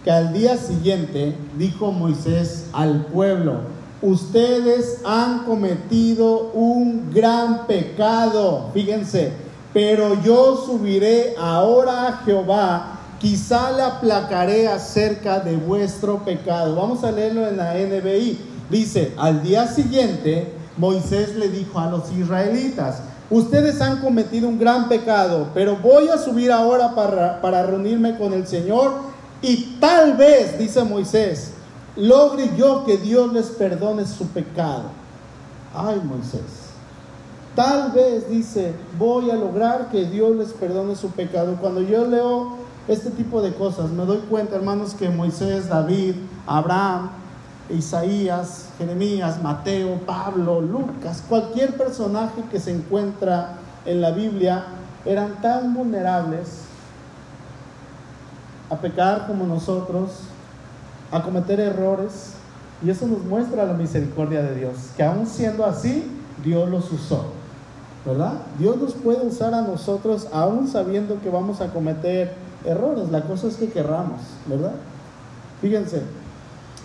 [0.05, 3.61] que al día siguiente dijo Moisés al pueblo,
[4.03, 9.33] ustedes han cometido un gran pecado, fíjense,
[9.73, 16.77] pero yo subiré ahora a Jehová, quizá le aplacaré acerca de vuestro pecado.
[16.77, 18.39] Vamos a leerlo en la NBI.
[18.71, 24.89] Dice, al día siguiente, Moisés le dijo a los israelitas, ustedes han cometido un gran
[24.89, 28.93] pecado, pero voy a subir ahora para, para reunirme con el Señor
[29.43, 31.53] y tal vez, dice Moisés,
[31.99, 34.85] logre yo que Dios les perdone su pecado.
[35.75, 36.69] Ay, Moisés.
[37.55, 41.57] Tal vez dice, voy a lograr que Dios les perdone su pecado.
[41.61, 42.57] Cuando yo leo
[42.87, 46.15] este tipo de cosas, me doy cuenta, hermanos, que Moisés, David,
[46.47, 47.11] Abraham,
[47.69, 54.65] Isaías, Jeremías, Mateo, Pablo, Lucas, cualquier personaje que se encuentra en la Biblia,
[55.05, 56.63] eran tan vulnerables
[58.71, 60.11] a pecar como nosotros,
[61.11, 62.35] a cometer errores,
[62.85, 66.05] y eso nos muestra la misericordia de Dios, que aún siendo así,
[66.45, 67.33] Dios los usó.
[68.05, 68.35] ¿Verdad?
[68.59, 72.33] Dios nos puede usar a nosotros aún sabiendo que vamos a cometer
[72.65, 73.11] errores.
[73.11, 74.73] La cosa es que querramos, ¿verdad?
[75.61, 76.03] Fíjense,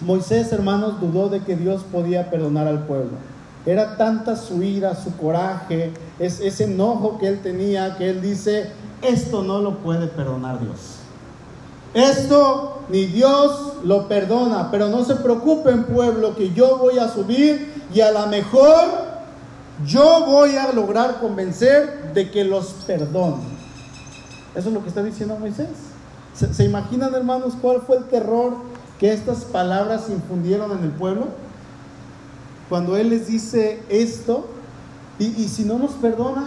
[0.01, 3.11] Moisés, hermanos, dudó de que Dios podía perdonar al pueblo.
[3.65, 8.71] Era tanta su ira, su coraje, es, ese enojo que él tenía, que él dice,
[9.01, 10.97] esto no lo puede perdonar Dios.
[11.93, 17.83] Esto ni Dios lo perdona, pero no se preocupen pueblo que yo voy a subir
[17.93, 19.13] y a lo mejor
[19.85, 23.43] yo voy a lograr convencer de que los perdone.
[24.55, 25.69] Eso es lo que está diciendo Moisés.
[26.33, 28.53] ¿Se, imaginan hermanos cuál fue el terror
[28.99, 31.27] que estas palabras infundieron en el pueblo?
[32.69, 34.47] Cuando Él les dice esto,
[35.19, 36.43] y, si no nos perdona,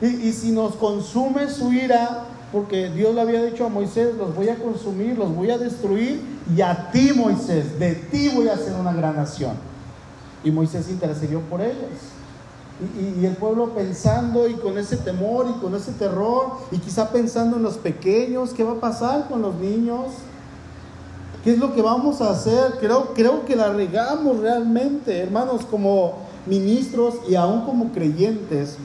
[0.00, 4.34] y, y si nos consume su ira, porque Dios le había dicho a Moisés, los
[4.34, 6.20] voy a consumir, los voy a destruir,
[6.54, 9.54] y a ti Moisés, de ti voy a hacer una gran nación.
[10.44, 11.90] Y Moisés intercedió por ellos.
[12.98, 17.10] Y, y, el pueblo pensando y con ese temor y con ese terror, y quizá
[17.10, 20.12] pensando en los pequeños, ¿qué va a pasar con los niños?
[21.42, 22.74] ¿Qué es lo que vamos a hacer?
[22.78, 28.76] Creo, creo que la regamos realmente, hermanos, como ministros y aún como creyentes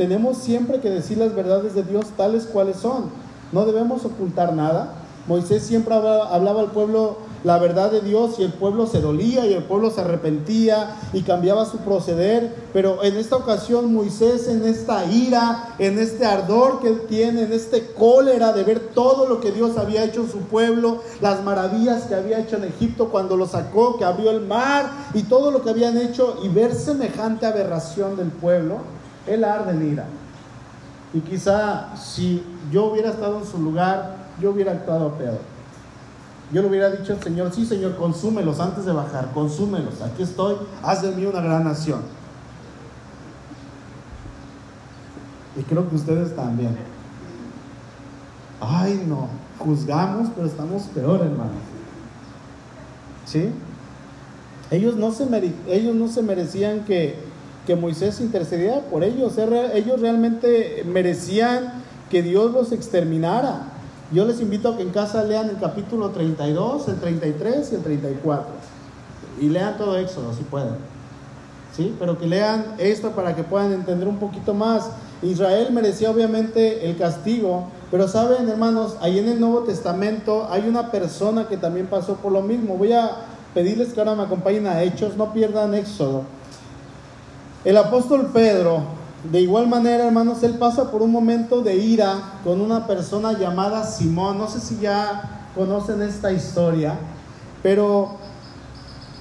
[0.00, 3.10] tenemos siempre que decir las verdades de Dios tales cuales son.
[3.52, 4.94] No debemos ocultar nada.
[5.28, 9.52] Moisés siempre hablaba, al pueblo la verdad de Dios y el pueblo se dolía y
[9.52, 12.50] el pueblo se arrepentía y cambiaba su proceder.
[12.72, 17.52] Pero en esta ocasión Moisés en esta ira, en este ardor que él tiene, en
[17.52, 22.04] este cólera de ver todo lo que Dios había hecho en su pueblo, las maravillas
[22.04, 25.60] que había hecho en Egipto cuando lo sacó, que abrió el mar y todo lo
[25.60, 28.78] que habían hecho y ver semejante aberración del pueblo
[29.26, 30.06] él arde en ira.
[31.12, 35.38] Y quizá si yo hubiera estado en su lugar, yo hubiera actuado peor.
[36.52, 40.00] Yo le hubiera dicho al Señor, sí Señor, consúmelos antes de bajar, consúmelos.
[40.02, 42.00] Aquí estoy, haz de mí una gran nación.
[45.56, 46.76] Y creo que ustedes también.
[48.60, 49.28] Ay, no,
[49.58, 51.62] juzgamos, pero estamos peor, hermanos.
[53.26, 53.50] ¿Sí?
[54.70, 55.26] Ellos no se,
[55.68, 57.29] ellos no se merecían que
[57.70, 59.38] que Moisés intercediera por ellos.
[59.38, 61.74] Ellos realmente merecían
[62.10, 63.60] que Dios los exterminara.
[64.10, 67.82] Yo les invito a que en casa lean el capítulo 32, el 33 y el
[67.82, 68.46] 34.
[69.40, 70.74] Y lean todo Éxodo si pueden.
[71.76, 71.94] ¿Sí?
[71.96, 74.90] Pero que lean esto para que puedan entender un poquito más.
[75.22, 80.90] Israel merecía obviamente el castigo, pero saben hermanos, ahí en el Nuevo Testamento hay una
[80.90, 82.76] persona que también pasó por lo mismo.
[82.76, 83.12] Voy a
[83.54, 86.24] pedirles que ahora me acompañen a Hechos, no pierdan Éxodo.
[87.62, 88.84] El apóstol Pedro,
[89.30, 93.84] de igual manera, hermanos, él pasa por un momento de ira con una persona llamada
[93.84, 94.38] Simón.
[94.38, 96.94] No sé si ya conocen esta historia,
[97.62, 98.12] pero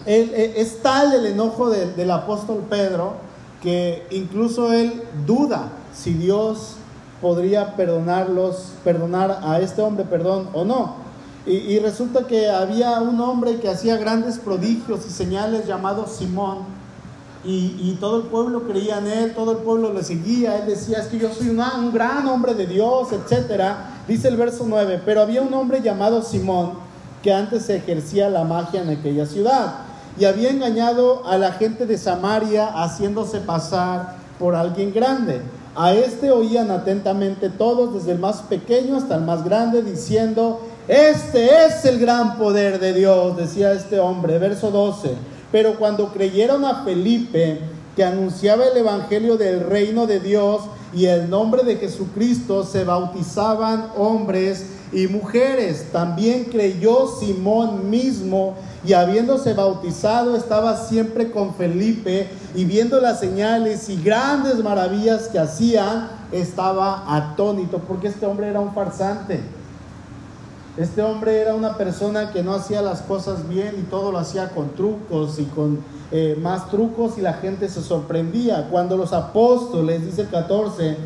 [0.06, 3.16] eh, es tal el enojo del apóstol Pedro
[3.62, 6.76] que incluso él duda si Dios
[7.22, 11.10] podría perdonarlos, perdonar a este hombre, perdón, o no.
[11.46, 16.79] Y resulta que había un hombre que hacía grandes prodigios y señales llamado Simón
[17.44, 21.08] y, todo el pueblo creía en él, todo el pueblo le seguía, él decía, es
[21.08, 23.62] que yo soy un gran hombre de Dios, etc.
[24.08, 26.74] Dice el verso 9, pero había un hombre llamado Simón
[27.24, 31.98] que antes ejercía la magia en aquella ciudad y había engañado a la gente de
[31.98, 35.42] Samaria haciéndose pasar por alguien grande.
[35.76, 41.66] A este oían atentamente todos, desde el más pequeño hasta el más grande, diciendo, este
[41.66, 44.40] es el gran poder de Dios, decía este hombre.
[44.40, 45.14] Verso 12.
[45.52, 47.60] Pero cuando creyeron a Felipe,
[47.96, 50.62] que anunciaba el Evangelio del reino de Dios
[50.94, 55.88] y el nombre de Jesucristo, se bautizaban hombres y mujeres.
[55.92, 63.90] También creyó Simón mismo y habiéndose bautizado estaba siempre con Felipe y viendo las señales
[63.90, 69.42] y grandes maravillas que hacían, estaba atónito porque este hombre era un farsante.
[70.78, 74.50] Este hombre era una persona que no hacía las cosas bien y todo lo hacía
[74.50, 75.80] con trucos y con
[76.12, 78.68] eh, más trucos y la gente se sorprendía.
[78.70, 80.98] Cuando los apóstoles, dice el 14,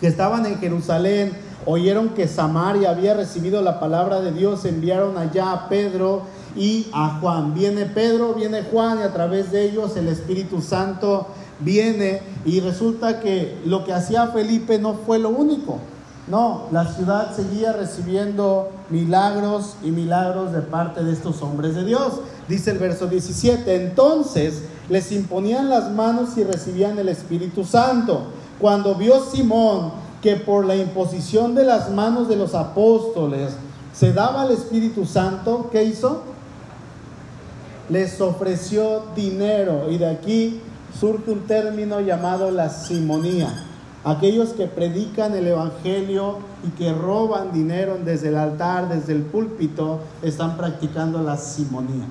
[0.00, 1.32] que estaban en Jerusalén,
[1.66, 6.22] oyeron que Samaria había recibido la palabra de Dios, enviaron allá a Pedro
[6.56, 7.54] y a Juan.
[7.54, 11.28] Viene Pedro, viene Juan y a través de ellos el Espíritu Santo
[11.60, 15.78] viene y resulta que lo que hacía Felipe no fue lo único
[16.26, 22.14] No, la ciudad seguía recibiendo milagros y milagros de parte de estos hombres de Dios.
[22.48, 28.22] Dice el verso 17, entonces les imponían las manos y recibían el Espíritu Santo.
[28.58, 33.52] Cuando vio Simón que por la imposición de las manos de los apóstoles
[33.92, 36.22] se daba el Espíritu Santo, ¿qué hizo?
[37.90, 40.62] Les ofreció dinero y de aquí
[40.98, 43.52] surge un término llamado la simonía
[44.04, 50.00] aquellos que predican el Evangelio y que roban dinero desde el altar, desde el púlpito,
[50.22, 52.04] están practicando la simonía.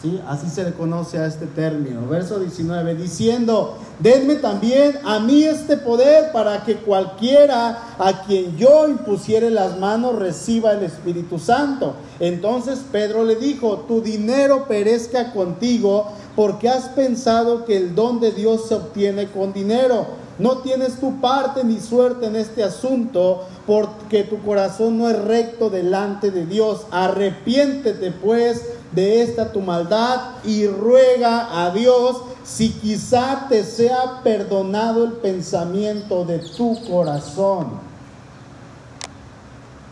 [0.00, 0.20] ¿Sí?
[0.28, 2.06] Así se le conoce a este término.
[2.06, 8.86] Verso 19, diciendo, denme también a mí este poder para que cualquiera a quien yo
[8.88, 11.94] impusiere las manos reciba el Espíritu Santo.
[12.20, 18.30] Entonces Pedro le dijo, tu dinero perezca contigo porque has pensado que el don de
[18.30, 20.06] Dios se obtiene con dinero
[20.38, 25.70] no tienes tu parte ni suerte en este asunto, porque tu corazón no es recto
[25.70, 26.86] delante de Dios.
[26.90, 28.62] Arrepiéntete pues
[28.92, 36.26] de esta tu maldad y ruega a Dios si quizá te sea perdonado el pensamiento
[36.26, 37.68] de tu corazón.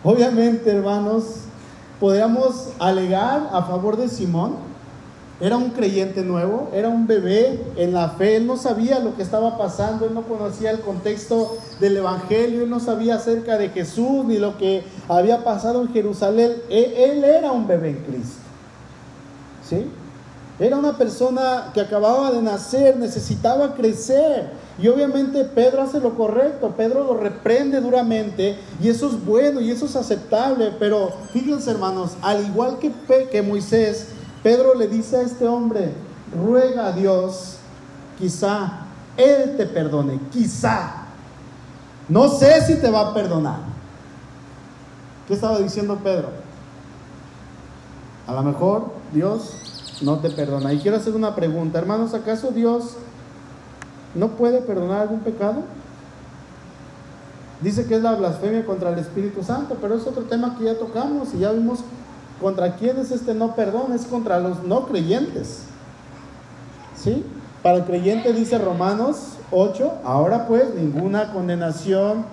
[0.05, 1.25] Obviamente, hermanos,
[1.99, 4.74] podríamos alegar a favor de Simón
[5.45, 9.23] era un creyente nuevo, era un bebé en la fe, él no sabía lo que
[9.23, 14.25] estaba pasando, él no conocía el contexto del Evangelio, él no sabía acerca de Jesús
[14.25, 16.53] ni lo que había pasado en Jerusalén.
[16.71, 18.41] Él, era un bebé en Cristo.
[19.69, 19.87] ¿Sí?
[20.59, 24.51] Era una persona que acababa de nacer, necesitaba crecer.
[24.79, 29.71] Y obviamente Pedro hace lo correcto, Pedro lo reprende duramente y eso es bueno y
[29.71, 30.73] eso es aceptable.
[30.79, 32.91] Pero fíjense hermanos, al igual que,
[33.31, 34.07] que Moisés,
[34.45, 35.95] Pedro le dice a este hombre,
[36.39, 37.57] ruega a Dios,
[38.19, 38.85] quizá
[39.17, 41.07] Él te perdone, quizá.
[42.11, 43.61] No sé si te va a perdonar.
[45.27, 46.29] ¿Qué estaba diciendo Pedro?
[48.27, 49.57] A lo mejor Dios
[50.03, 50.75] no te perdona.
[50.75, 52.99] Y quiero hacer una pregunta, hermanos, ¿acaso Dios
[54.15, 55.63] no puede perdonar algún pecado?
[57.63, 60.79] Dice que es la blasfemia contra el Espíritu Santo, pero es otro tema que ya
[60.79, 61.81] tocamos y ya vimos
[62.41, 63.93] ¿Contra quién es este no perdón?
[63.93, 65.65] Es contra los no creyentes.
[66.97, 67.25] ¿Sí?
[67.63, 69.17] Para el creyente dice Romanos
[69.51, 72.27] 8, ahora pues ninguna condenación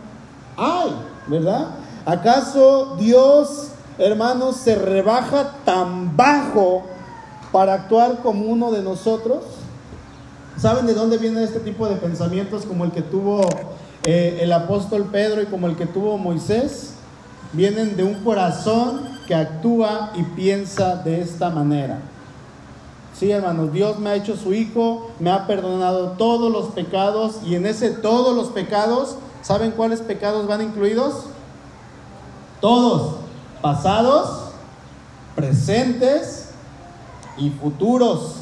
[0.57, 0.91] hay,
[1.27, 1.67] ¿verdad?
[2.05, 6.83] ¿Acaso Dios, hermanos, se rebaja tan bajo
[7.51, 9.43] para actuar como uno de nosotros?
[10.57, 13.41] ¿Saben de dónde viene este tipo de pensamientos como el que tuvo
[14.03, 16.95] eh, el apóstol Pedro y como el que tuvo Moisés?
[17.53, 19.01] Vienen de un corazón
[19.31, 21.99] que actúa y piensa de esta manera.
[23.17, 27.55] Sí, hermanos, Dios me ha hecho su hijo, me ha perdonado todos los pecados y
[27.55, 31.27] en ese todos los pecados, ¿saben cuáles pecados van incluidos?
[32.59, 33.19] Todos,
[33.61, 34.49] pasados,
[35.33, 36.49] presentes
[37.37, 38.33] y futuros.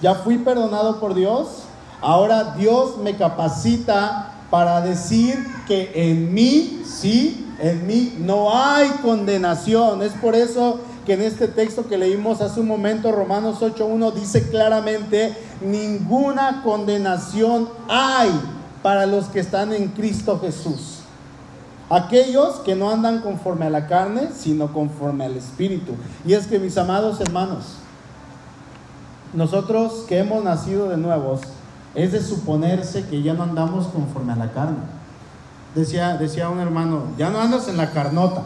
[0.00, 1.64] Ya fui perdonado por Dios,
[2.00, 10.02] ahora Dios me capacita para decir que en mí sí en mí no hay condenación.
[10.02, 14.48] Es por eso que en este texto que leímos hace un momento, Romanos 8.1, dice
[14.48, 18.30] claramente, ninguna condenación hay
[18.82, 21.00] para los que están en Cristo Jesús.
[21.90, 25.92] Aquellos que no andan conforme a la carne, sino conforme al Espíritu.
[26.26, 27.64] Y es que mis amados hermanos,
[29.32, 31.40] nosotros que hemos nacido de nuevos,
[31.98, 34.98] es de suponerse que ya no andamos conforme a la carne
[35.74, 38.42] Decía, decía un hermano, ya no andas en la carnota,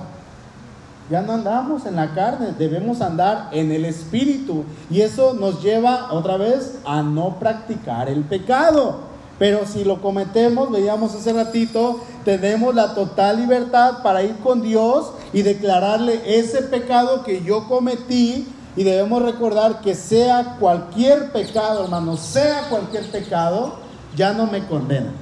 [1.08, 4.64] ya no andamos en la carne, debemos andar en el espíritu.
[4.90, 9.12] Y eso nos lleva otra vez a no practicar el pecado.
[9.38, 15.12] Pero si lo cometemos, veíamos hace ratito, tenemos la total libertad para ir con Dios
[15.32, 18.48] y declararle ese pecado que yo cometí.
[18.76, 23.76] Y debemos recordar que sea cualquier pecado, hermano, sea cualquier pecado,
[24.16, 25.12] ya no me condena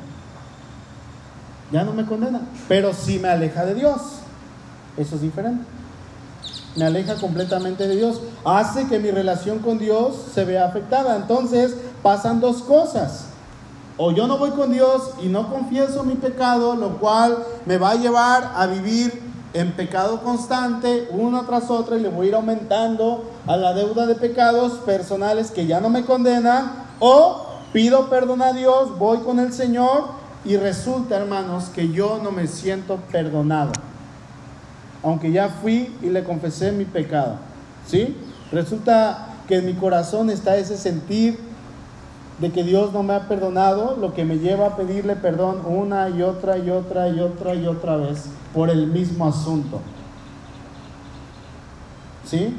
[1.70, 4.00] ya no me condena, pero sí me aleja de Dios.
[4.96, 5.64] Eso es diferente.
[6.76, 8.20] Me aleja completamente de Dios.
[8.44, 11.16] Hace que mi relación con Dios se vea afectada.
[11.16, 13.26] Entonces pasan dos cosas.
[13.96, 17.90] O yo no voy con Dios y no confieso mi pecado, lo cual me va
[17.90, 22.34] a llevar a vivir en pecado constante, una tras otra, y le voy a ir
[22.34, 26.70] aumentando a la deuda de pecados personales que ya no me condenan.
[27.00, 30.04] O pido perdón a Dios, voy con el Señor
[30.44, 33.72] y resulta, hermanos, que yo no me siento perdonado.
[35.02, 37.38] Aunque ya fui y le confesé mi pecado.
[37.88, 38.16] ¿Sí?
[38.52, 41.36] Resulta que en mi corazón está ese sentir
[42.38, 46.08] de que Dios no me ha perdonado, lo que me lleva a pedirle perdón una
[46.08, 49.80] y otra y otra y otra y otra vez por el mismo asunto.
[52.24, 52.54] ¿Sí?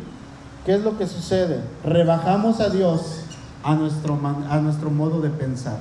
[0.66, 1.60] ¿Qué es lo que sucede?
[1.84, 3.22] Rebajamos a Dios
[3.64, 5.78] a nuestro, a nuestro modo de pensar,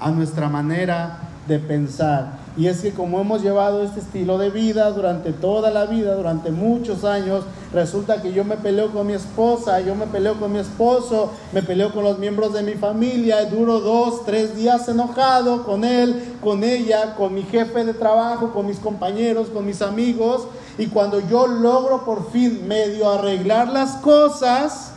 [0.00, 2.38] a nuestra manera de pensar.
[2.56, 6.50] Y es que como hemos llevado este estilo de vida durante toda la vida, durante
[6.52, 10.60] muchos años, resulta que yo me peleo con mi esposa, yo me peleo con mi
[10.60, 15.84] esposo, me peleo con los miembros de mi familia, duro dos, tres días enojado con
[15.84, 20.46] él, con ella, con mi jefe de trabajo, con mis compañeros, con mis amigos.
[20.76, 24.92] Y cuando yo logro por fin medio arreglar las cosas,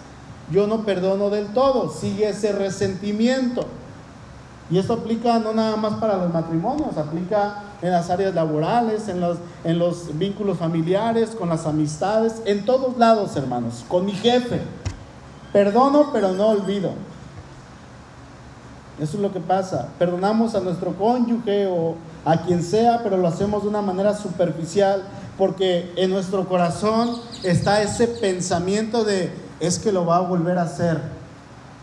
[0.52, 3.66] yo no perdono del todo, sigue ese resentimiento.
[4.70, 9.22] Y esto aplica no nada más para los matrimonios, aplica en las áreas laborales, en
[9.22, 14.62] los, en los vínculos familiares, con las amistades, en todos lados, hermanos, con mi jefe.
[15.54, 16.92] Perdono, pero no olvido.
[19.00, 19.90] Eso es lo que pasa.
[20.00, 25.04] Perdonamos a nuestro cónyuge o a quien sea, pero lo hacemos de una manera superficial
[25.38, 30.64] porque en nuestro corazón está ese pensamiento de es que lo va a volver a
[30.64, 31.18] hacer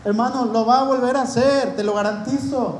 [0.05, 2.75] Hermano, lo va a volver a hacer, te lo garantizo.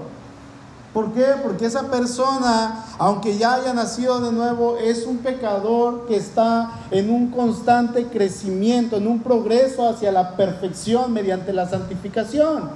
[0.94, 1.26] ¿Por qué?
[1.42, 7.10] Porque esa persona, aunque ya haya nacido de nuevo, es un pecador que está en
[7.10, 12.70] un constante crecimiento, en un progreso hacia la perfección mediante la santificación.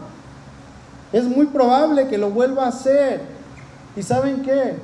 [1.14, 3.22] Es muy probable que lo vuelva a hacer.
[3.96, 4.78] ¿Y saben qué?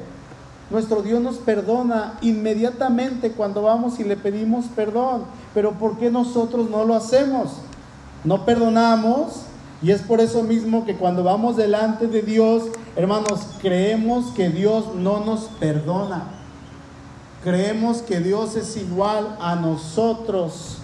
[0.70, 5.24] Nuestro Dios nos perdona inmediatamente cuando vamos y le pedimos perdón.
[5.54, 7.58] Pero ¿por qué nosotros no lo hacemos?
[8.24, 9.42] No perdonamos
[9.82, 12.64] y es por eso mismo que cuando vamos delante de Dios,
[12.96, 16.24] hermanos, creemos que Dios no nos perdona.
[17.44, 20.80] Creemos que Dios es igual a nosotros.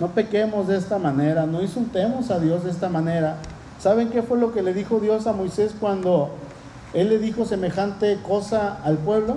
[0.00, 3.36] No pequemos de esta manera, no insultemos a Dios de esta manera.
[3.78, 6.30] ¿Saben qué fue lo que le dijo Dios a Moisés cuando
[6.94, 9.36] él le dijo semejante cosa al pueblo?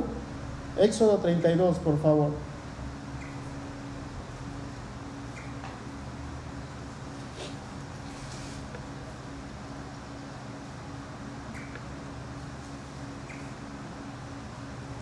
[0.78, 2.30] Éxodo 32, por favor.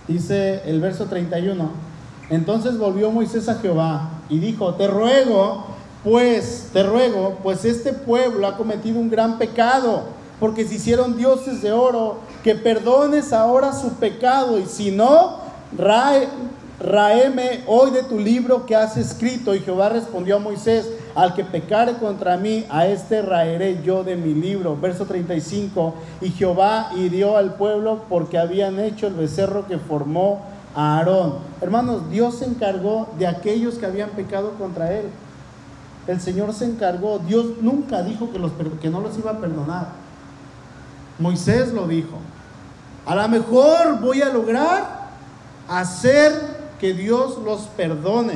[0.08, 1.70] Dice el verso 31.
[2.32, 5.66] Entonces volvió Moisés a Jehová y dijo, te ruego,
[6.04, 10.06] pues, te ruego, pues este pueblo ha cometido un gran pecado,
[10.40, 15.38] porque se hicieron dioses de oro, que perdones ahora su pecado, y si no,
[16.80, 19.54] raeme hoy de tu libro que has escrito.
[19.54, 24.16] Y Jehová respondió a Moisés, al que pecare contra mí, a este raeré yo de
[24.16, 24.78] mi libro.
[24.80, 25.96] Verso 35.
[26.22, 30.42] Y Jehová hirió al pueblo porque habían hecho el becerro que formó
[30.76, 31.36] a Aarón.
[31.62, 35.08] Hermanos, Dios se encargó de aquellos que habían pecado contra él.
[36.08, 37.20] El Señor se encargó.
[37.20, 40.09] Dios nunca dijo que, los, que no los iba a perdonar.
[41.20, 42.18] Moisés lo dijo.
[43.06, 45.10] A lo mejor voy a lograr
[45.68, 46.34] hacer
[46.80, 48.36] que Dios los perdone.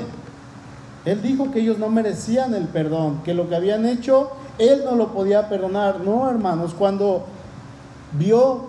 [1.06, 4.96] Él dijo que ellos no merecían el perdón, que lo que habían hecho, Él no
[4.96, 6.02] lo podía perdonar.
[6.02, 7.26] No, hermanos, cuando
[8.14, 8.66] vio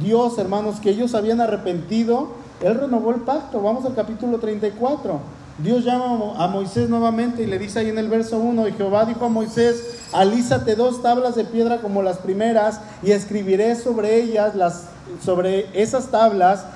[0.00, 2.28] Dios, hermanos, que ellos habían arrepentido,
[2.60, 3.60] Él renovó el pacto.
[3.60, 5.35] Vamos al capítulo 34.
[5.58, 9.06] Dios llama a Moisés nuevamente y le dice ahí en el verso 1, y Jehová
[9.06, 14.54] dijo a Moisés, alízate dos tablas de piedra como las primeras y escribiré sobre ellas,
[14.54, 14.88] las,
[15.24, 16.66] sobre esas tablas,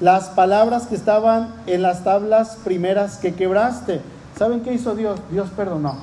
[0.00, 4.02] las palabras que estaban en las tablas primeras que quebraste.
[4.36, 5.18] ¿Saben qué hizo Dios?
[5.30, 5.96] Dios perdonó.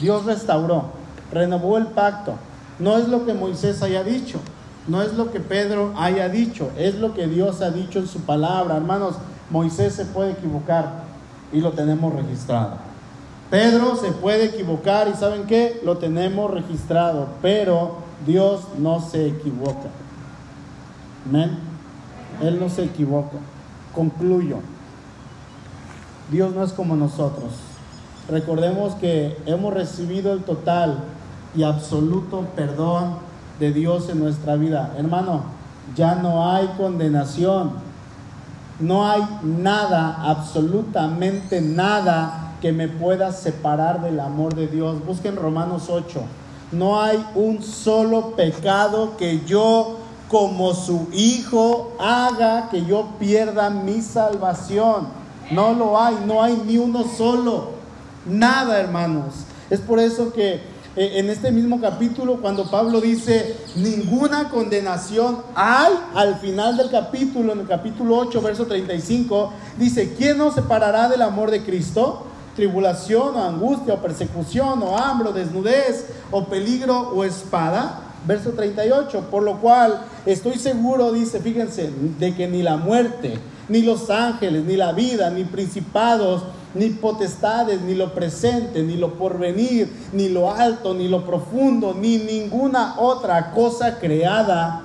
[0.00, 0.92] Dios restauró,
[1.32, 2.34] renovó el pacto.
[2.78, 4.38] No es lo que Moisés haya dicho,
[4.86, 8.20] no es lo que Pedro haya dicho, es lo que Dios ha dicho en su
[8.20, 8.76] palabra.
[8.76, 9.16] Hermanos,
[9.50, 11.04] Moisés se puede equivocar
[11.52, 12.76] y lo tenemos registrado.
[13.50, 15.80] Pedro se puede equivocar y ¿saben qué?
[15.84, 17.96] Lo tenemos registrado, pero
[18.26, 19.88] Dios no se equivoca.
[21.26, 21.58] Amén.
[22.42, 23.38] Él no se equivoca.
[23.94, 24.58] Concluyo.
[26.30, 27.52] Dios no es como nosotros.
[28.28, 30.98] Recordemos que hemos recibido el total
[31.56, 33.16] y absoluto perdón
[33.58, 34.94] de Dios en nuestra vida.
[34.98, 35.44] Hermano,
[35.96, 37.87] ya no hay condenación.
[38.80, 45.04] No hay nada, absolutamente nada que me pueda separar del amor de Dios.
[45.04, 46.22] Busquen Romanos 8.
[46.72, 49.96] No hay un solo pecado que yo
[50.28, 55.08] como su hijo haga que yo pierda mi salvación.
[55.50, 57.70] No lo hay, no hay ni uno solo.
[58.26, 59.46] Nada, hermanos.
[59.70, 60.60] Es por eso que
[61.00, 67.60] en este mismo capítulo, cuando Pablo dice, ninguna condenación hay, al final del capítulo, en
[67.60, 72.24] el capítulo 8, verso 35, dice, ¿quién nos separará del amor de Cristo?
[72.58, 78.00] tribulación o angustia o persecución o hambre o desnudez o peligro o espada.
[78.26, 81.88] Verso 38, por lo cual estoy seguro, dice, fíjense,
[82.18, 83.38] de que ni la muerte,
[83.68, 86.42] ni los ángeles, ni la vida, ni principados,
[86.74, 92.18] ni potestades, ni lo presente, ni lo porvenir, ni lo alto, ni lo profundo, ni
[92.18, 94.82] ninguna otra cosa creada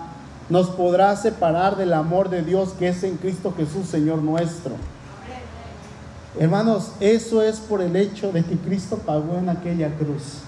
[0.50, 4.74] nos podrá separar del amor de Dios que es en Cristo Jesús, Señor nuestro.
[6.40, 10.40] Hermanos, eso es por el hecho de que Cristo pagó en aquella cruz.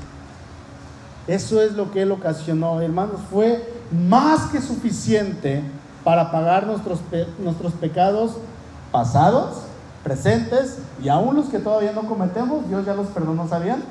[1.27, 2.81] Eso es lo que Él ocasionó.
[2.81, 5.63] Hermanos, fue más que suficiente
[6.03, 6.99] para pagar nuestros,
[7.39, 8.33] nuestros pecados
[8.91, 9.57] pasados,
[10.06, 12.70] presentes y aún los que todavía no cometemos.
[12.70, 13.84] Dios ya los perdonó, ¿sabían?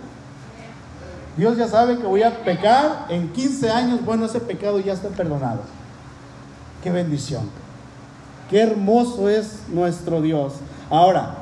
[1.37, 4.05] Dios ya sabe que voy a pecar en 15 años.
[4.05, 5.63] Bueno, ese pecado ya está perdonado.
[6.85, 7.51] Qué bendición.
[8.49, 10.55] Qué hermoso es nuestro Dios.
[10.89, 11.35] Ahora,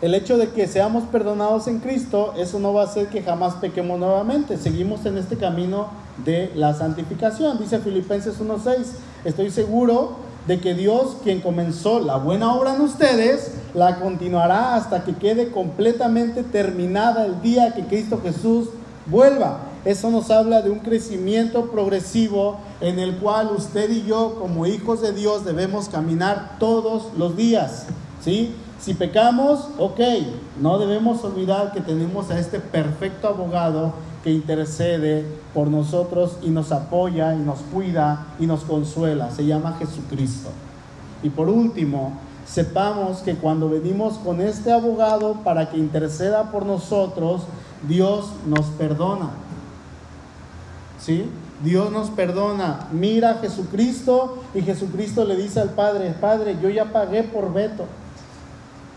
[0.00, 3.54] el hecho de que seamos perdonados en Cristo, eso no va a hacer que jamás
[3.54, 4.56] pequemos nuevamente.
[4.56, 5.88] Seguimos en este camino
[6.24, 7.58] de la santificación.
[7.58, 8.76] Dice Filipenses 1.6,
[9.24, 15.04] estoy seguro de que Dios, quien comenzó la buena obra en ustedes, la continuará hasta
[15.04, 18.68] que quede completamente terminada el día que Cristo Jesús
[19.06, 19.60] vuelva.
[19.84, 25.00] Eso nos habla de un crecimiento progresivo en el cual usted y yo como hijos
[25.00, 27.86] de Dios debemos caminar todos los días.
[28.22, 28.54] ¿sí?
[28.80, 30.00] Si pecamos, ok,
[30.60, 36.72] no debemos olvidar que tenemos a este perfecto abogado que intercede por nosotros y nos
[36.72, 39.30] apoya y nos cuida y nos consuela.
[39.30, 40.50] Se llama Jesucristo.
[41.22, 42.12] Y por último,
[42.46, 47.42] sepamos que cuando venimos con este abogado para que interceda por nosotros,
[47.88, 49.30] Dios nos perdona.
[51.00, 51.28] ¿Sí?
[51.64, 52.88] Dios nos perdona.
[52.92, 57.86] Mira a Jesucristo y Jesucristo le dice al Padre, Padre, yo ya pagué por Beto.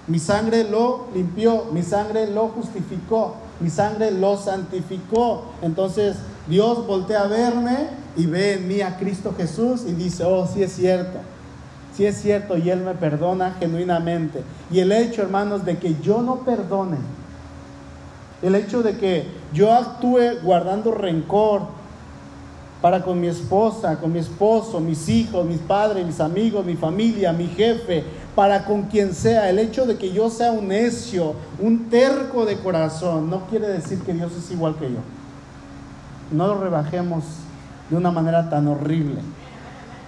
[0.08, 5.46] Mi sangre lo limpió, mi sangre lo justificó, mi sangre lo santificó.
[5.62, 10.48] Entonces Dios voltea a verme y ve en mí a Cristo Jesús y dice, oh,
[10.48, 11.20] sí es cierto,
[11.96, 14.44] sí es cierto y Él me perdona genuinamente.
[14.72, 16.98] Y el hecho, hermanos, de que yo no perdone,
[18.42, 21.64] el hecho de que yo actúe guardando rencor,
[22.86, 27.34] para con mi esposa, con mi esposo, mis hijos, mis padres, mis amigos, mi familia,
[27.34, 28.04] mi jefe,
[28.36, 29.50] para con quien sea.
[29.50, 34.02] El hecho de que yo sea un necio, un terco de corazón, no quiere decir
[34.02, 35.00] que Dios es igual que yo.
[36.32, 37.24] No lo rebajemos
[37.90, 39.20] de una manera tan horrible.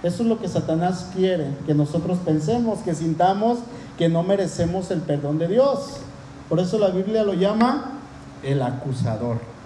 [0.04, 3.58] Eso es lo que Satanás quiere, que nosotros pensemos, que sintamos
[3.98, 5.96] que no merecemos el perdón de Dios.
[6.48, 7.98] Por eso la Biblia lo llama
[8.44, 9.57] el acusador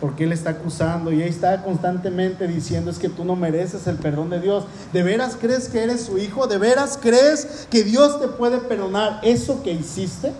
[0.00, 3.96] porque Él está acusando y ahí está constantemente diciendo es que tú no mereces el
[3.96, 4.64] perdón de Dios.
[4.92, 6.46] ¿De veras crees que eres su hijo?
[6.46, 10.32] ¿De veras crees que Dios te puede perdonar eso que hiciste?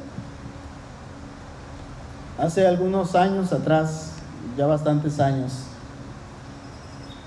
[2.39, 4.13] Hace algunos años atrás,
[4.57, 5.53] ya bastantes años,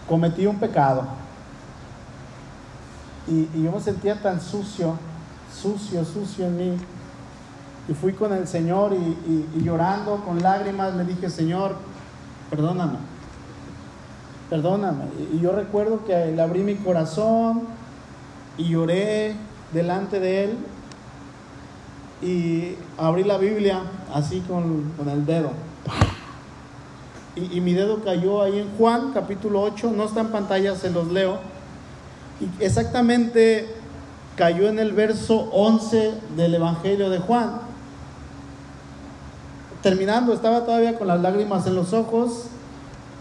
[0.07, 1.03] cometí un pecado
[3.27, 4.95] y, yo me sentía tan sucio,
[5.61, 6.77] sucio, sucio en mí.
[7.89, 11.75] Y fui con el Señor y llorando con lágrimas le dije, Señor,
[12.51, 12.97] perdóname,
[14.49, 15.05] perdóname.
[15.33, 17.63] Y yo recuerdo que le abrí mi corazón
[18.57, 19.35] y lloré
[19.73, 20.57] delante de él
[22.21, 23.81] y abrí la Biblia
[24.13, 25.51] así con, el dedo.
[27.35, 30.91] Y, y, mi dedo cayó ahí en Juan, capítulo 8, no está en pantalla, se
[30.91, 31.39] los leo.
[32.41, 33.73] Y exactamente
[34.35, 37.70] cayó en el verso 11 del Evangelio de Juan
[39.81, 42.45] terminando, estaba todavía con las lágrimas en los ojos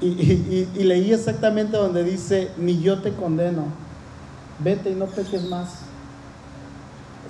[0.01, 3.65] y, leí exactamente donde dice, ni yo te condeno,
[4.59, 5.81] vete y no peques más.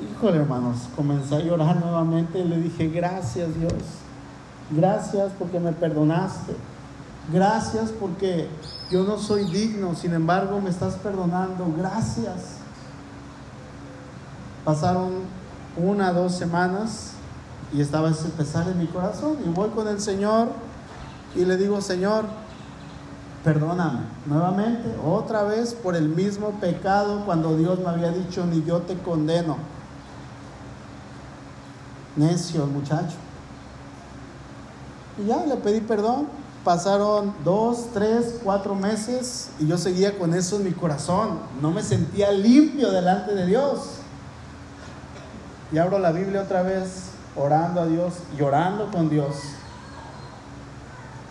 [0.01, 3.73] Híjole hermanos, comencé a llorar nuevamente y le dije, gracias Dios,
[4.71, 6.55] gracias porque me perdonaste,
[7.33, 8.49] gracias porque
[8.91, 12.57] yo no soy digno, sin embargo me estás perdonando, gracias.
[14.65, 15.11] Pasaron
[15.77, 17.10] una, dos semanas
[17.73, 19.39] y estaba ese pesar en mi corazón.
[19.45, 20.49] Y voy con el Señor
[21.35, 22.25] y le digo, Señor,
[23.45, 28.81] perdóname nuevamente, otra vez por el mismo pecado cuando Dios me había dicho, ni yo
[28.81, 29.57] te condeno.
[32.17, 33.17] Necio el muchacho.
[35.19, 36.29] Y ya le pedí perdón.
[36.65, 41.39] Pasaron dos, tres, cuatro meses y yo seguía con eso en mi corazón.
[41.63, 43.81] No me sentía limpio delante de Dios.
[45.73, 49.37] Y abro la Biblia otra vez orando a Dios, llorando con Dios.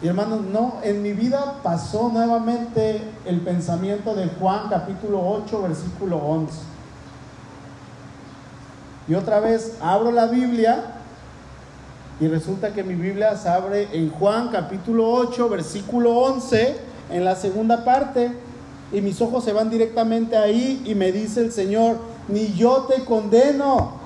[0.02, 6.18] Y hermanos, no, en mi vida pasó nuevamente el pensamiento de Juan capítulo 8, versículo
[6.18, 6.54] 11.
[9.10, 10.94] Y otra vez abro la Biblia
[12.22, 16.78] Y resulta que mi Biblia se abre en Juan capítulo 8, versículo 11,
[17.12, 18.32] en la segunda parte.
[18.92, 21.98] Y mis ojos se van directamente ahí y me dice el Señor,
[22.28, 23.99] ni yo te condeno.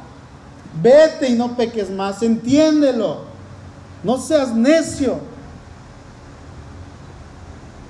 [0.82, 3.22] Vete y no peques más, entiéndelo.
[4.04, 5.18] No seas necio.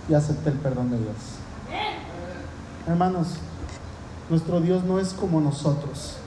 [0.10, 1.16] Y acepté el perdón de Dios.
[2.88, 3.28] Hermanos,
[4.30, 6.18] nuestro Dios no es como nosotros.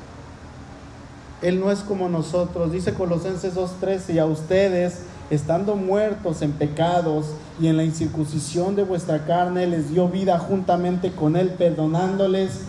[1.42, 2.72] Él no es como nosotros.
[2.72, 7.26] Dice Colosenses 2.13, y a ustedes, estando muertos en pecados
[7.60, 12.62] y en la incircuncisión de vuestra carne, les dio vida juntamente con Él, perdonándoles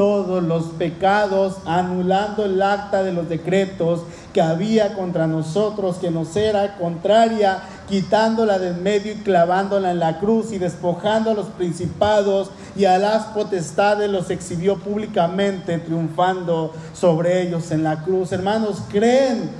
[0.00, 4.00] todos los pecados, anulando el acta de los decretos
[4.32, 10.18] que había contra nosotros, que nos era contraria, quitándola del medio y clavándola en la
[10.18, 17.42] cruz y despojando a los principados y a las potestades los exhibió públicamente, triunfando sobre
[17.42, 18.32] ellos en la cruz.
[18.32, 19.50] Hermanos, creen,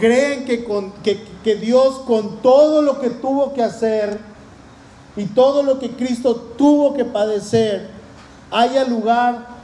[0.00, 4.18] creen que, con, que, que Dios con todo lo que tuvo que hacer
[5.14, 7.88] y todo lo que Cristo tuvo que padecer,
[8.50, 9.59] haya lugar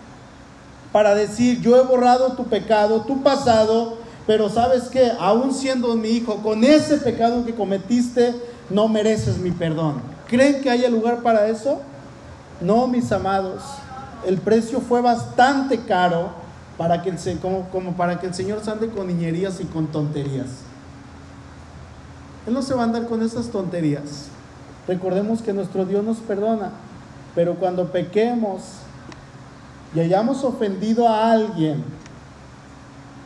[0.96, 6.08] para decir, yo he borrado tu pecado, tu pasado, pero sabes que, aún siendo mi
[6.08, 8.34] hijo, con ese pecado que cometiste,
[8.70, 9.96] no mereces mi perdón.
[10.26, 11.82] ¿Creen que haya lugar para eso?
[12.62, 13.62] No, mis amados.
[14.26, 16.30] El precio fue bastante caro
[16.78, 20.46] para que el, Señor se ande con niñerías y con tonterías.
[22.46, 24.28] Él no se va a andar con esas tonterías.
[24.88, 26.70] Recordemos que nuestro Dios nos perdona,
[27.34, 28.85] pero cuando pequemos
[29.94, 31.84] y hayamos ofendido a alguien,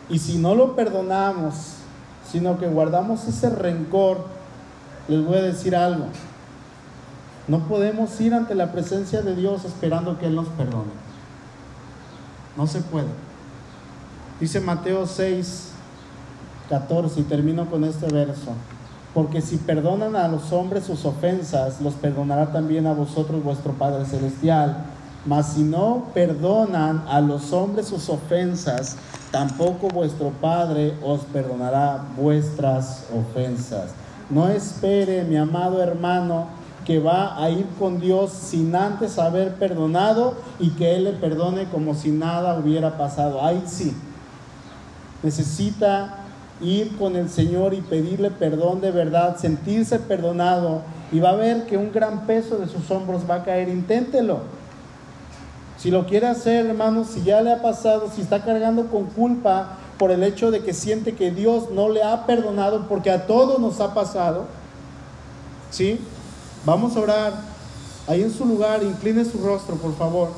[0.08, 1.54] y si no lo perdonamos,
[2.30, 4.24] sino que guardamos ese rencor,
[5.08, 6.06] les voy a decir algo.
[7.48, 10.90] No podemos ir ante la presencia de Dios esperando que Él nos perdone.
[12.56, 13.08] No se puede.
[14.38, 15.70] Dice Mateo 6,
[16.68, 18.52] 14, y termino con este verso.
[19.12, 24.04] Porque si perdonan a los hombres sus ofensas, los perdonará también a vosotros vuestro Padre
[24.04, 24.84] Celestial.
[25.26, 28.96] Mas si no perdonan a los hombres sus ofensas,
[29.30, 33.90] tampoco vuestro Padre os perdonará vuestras ofensas.
[34.30, 36.46] No espere, mi amado hermano,
[36.84, 41.64] que va a ir con Dios sin antes haber perdonado y que Él le perdone
[41.64, 43.44] como si nada hubiera pasado.
[43.44, 43.94] Ahí sí.
[45.22, 46.16] Necesita
[46.62, 51.66] ir con el Señor y pedirle perdón de verdad, sentirse perdonado y va a ver
[51.66, 53.68] que un gran peso de sus hombros va a caer.
[53.68, 54.59] Inténtelo.
[55.80, 59.78] Si lo quiere hacer, hermanos, si ya le ha pasado, si está cargando con culpa
[59.98, 63.58] por el hecho de que siente que Dios no le ha perdonado, porque a todos
[63.58, 64.44] nos ha pasado,
[65.70, 65.98] ¿sí?
[66.66, 67.32] Vamos a orar.
[68.06, 70.28] Ahí en su lugar, incline su rostro, por favor.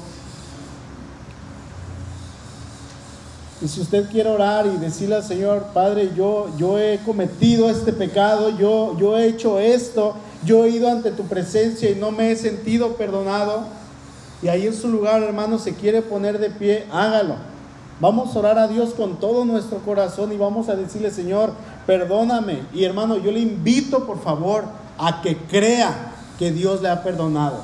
[3.61, 7.93] Y si usted quiere orar y decirle al Señor, Padre, yo, yo he cometido este
[7.93, 10.15] pecado, yo, yo he hecho esto,
[10.45, 13.82] yo he ido ante tu presencia y no me he sentido perdonado
[14.43, 17.37] y ahí en su lugar, hermano, se quiere poner de pie, hágalo.
[18.01, 21.53] Vamos a orar a Dios con todo nuestro corazón y vamos a decirle, Señor,
[21.87, 22.63] perdóname.
[22.75, 24.65] Y hermano, yo le invito, por favor,
[24.99, 27.61] a que crea que Dios le ha perdonado.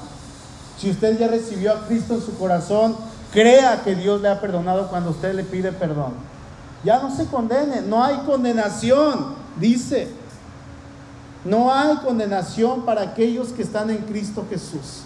[0.78, 2.94] Si usted ya recibió a Cristo en su corazón,
[3.32, 6.12] crea que Dios le ha perdonado cuando usted le pide perdón.
[6.84, 10.06] Ya no se condene, no hay condenación, dice.
[11.44, 15.02] No hay condenación para aquellos que están en Cristo Jesús.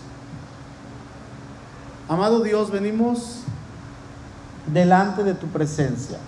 [2.09, 3.41] Amado Dios, venimos
[4.67, 6.19] delante de tu presencia.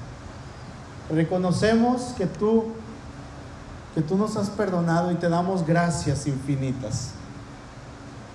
[1.11, 2.64] Reconocemos que tú
[3.95, 7.12] que tú nos has perdonado y te damos gracias infinitas.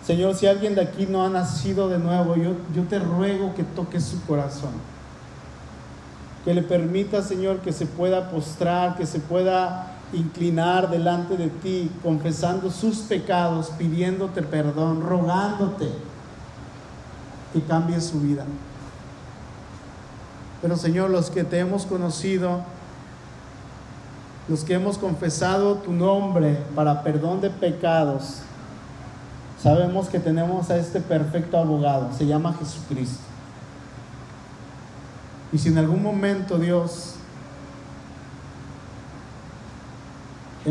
[0.06, 3.64] Señor, si alguien de aquí no ha nacido de nuevo, yo, yo te ruego que
[3.64, 4.72] toques su corazón.
[6.46, 11.92] Que le permita, Señor, que se pueda postrar, que se pueda inclinar delante de ti,
[12.02, 15.90] confesando sus pecados, pidiéndote perdón, rogándote
[17.54, 18.45] que cambie su vida.
[20.62, 22.62] Pero Señor, los que te hemos conocido,
[24.47, 28.41] los que hemos confesado tu nombre para perdón de pecados,
[29.62, 33.24] sabemos que tenemos a este perfecto abogado, se llama Jesucristo.
[35.52, 37.16] Y si en algún momento, Dios,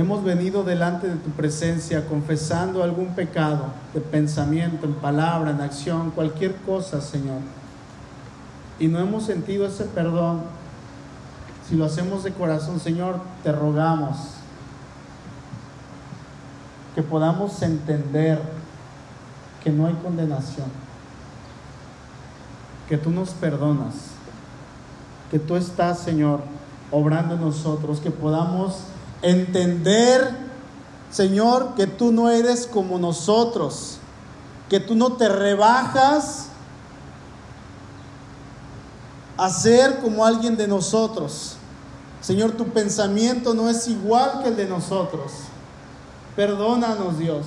[0.00, 6.10] hemos venido delante de tu presencia confesando algún pecado de pensamiento, en palabra, en acción,
[6.10, 7.40] cualquier cosa, Señor.
[8.78, 10.42] Y no hemos sentido ese perdón.
[11.68, 14.16] Si lo hacemos de corazón, Señor, te rogamos
[16.94, 18.40] que podamos entender
[19.62, 20.66] que no hay condenación,
[22.88, 23.94] que tú nos perdonas,
[25.30, 26.40] que tú estás, Señor,
[26.90, 28.84] obrando en nosotros, que podamos
[29.22, 30.30] entender,
[31.10, 33.98] Señor, que tú no eres como nosotros,
[34.68, 36.46] que tú no te rebajas
[39.36, 41.56] a ser como alguien de nosotros.
[42.20, 45.32] Señor, tu pensamiento no es igual que el de nosotros.
[46.34, 47.46] Perdónanos, Dios.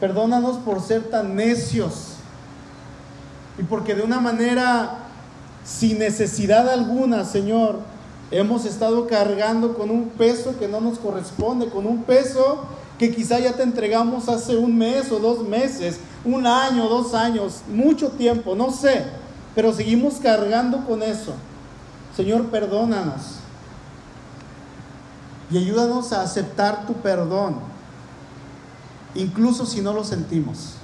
[0.00, 2.14] Perdónanos por ser tan necios
[3.58, 4.98] y porque de una manera
[5.64, 7.78] sin necesidad alguna, Señor,
[8.30, 12.64] hemos estado cargando con un peso que no nos corresponde, con un peso
[12.98, 17.62] que quizá ya te entregamos hace un mes o dos meses, un año, dos años,
[17.68, 19.04] mucho tiempo, no sé,
[19.54, 21.34] pero seguimos cargando con eso.
[22.16, 23.40] Señor, perdónanos
[25.50, 27.56] y ayúdanos a aceptar tu perdón,
[29.14, 30.74] incluso si no lo sentimos.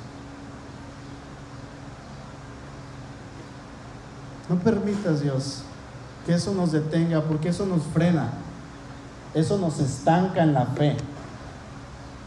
[4.49, 5.63] No permitas, Dios,
[6.27, 8.31] que eso nos detenga, porque eso nos frena,
[9.35, 10.97] eso nos estanca en la fe,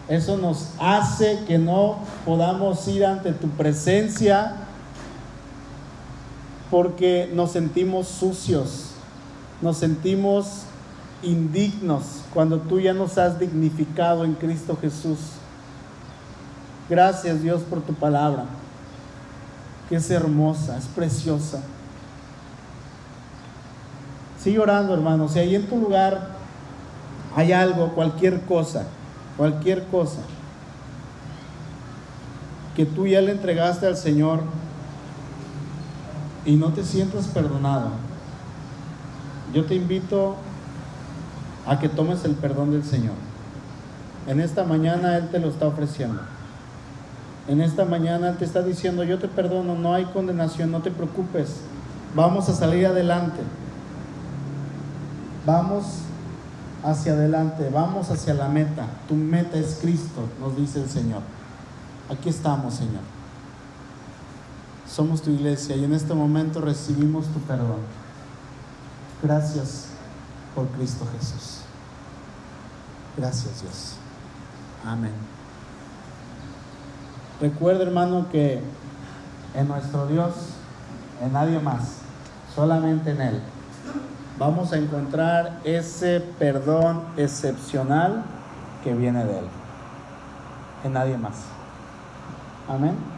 [0.07, 4.55] eso nos hace que no podamos ir ante tu presencia
[6.69, 8.89] porque nos sentimos sucios,
[9.61, 10.63] nos sentimos
[11.21, 15.19] indignos cuando tú ya nos has dignificado en Cristo Jesús.
[16.89, 18.45] Gracias Dios por tu palabra,
[19.87, 21.61] que es hermosa, es preciosa.
[24.43, 25.29] Sigue orando, hermano.
[25.29, 26.31] Si ahí en tu lugar
[27.33, 28.85] hay algo, cualquier cosa,
[29.37, 30.19] cualquier cosa,
[32.75, 34.41] que tú ya le entregaste al Señor
[36.45, 37.91] y no te sientas perdonado,
[39.53, 40.35] yo te invito
[41.65, 43.15] a que tomes el perdón del Señor.
[44.27, 46.19] En esta mañana Él te lo está ofreciendo.
[47.47, 50.91] En esta mañana Él te está diciendo, yo te perdono, no hay condenación, no te
[50.91, 51.61] preocupes,
[52.13, 53.39] vamos a salir adelante.
[55.45, 55.85] Vamos
[56.83, 58.85] hacia adelante, vamos hacia la meta.
[59.07, 61.21] Tu meta es Cristo, nos dice el Señor.
[62.09, 63.01] Aquí estamos, Señor.
[64.87, 67.81] Somos tu iglesia y en este momento recibimos tu perdón.
[69.21, 69.87] Gracias
[70.55, 71.61] por Cristo Jesús.
[73.17, 73.93] Gracias Dios.
[74.85, 75.13] Amén.
[77.41, 78.61] Recuerda hermano que
[79.55, 80.33] en nuestro Dios,
[81.21, 81.97] en nadie más,
[82.55, 83.41] solamente en Él
[84.37, 88.23] vamos a encontrar ese perdón excepcional
[88.83, 89.45] que viene de Él,
[90.83, 91.35] en nadie más.
[92.67, 93.12] Amén.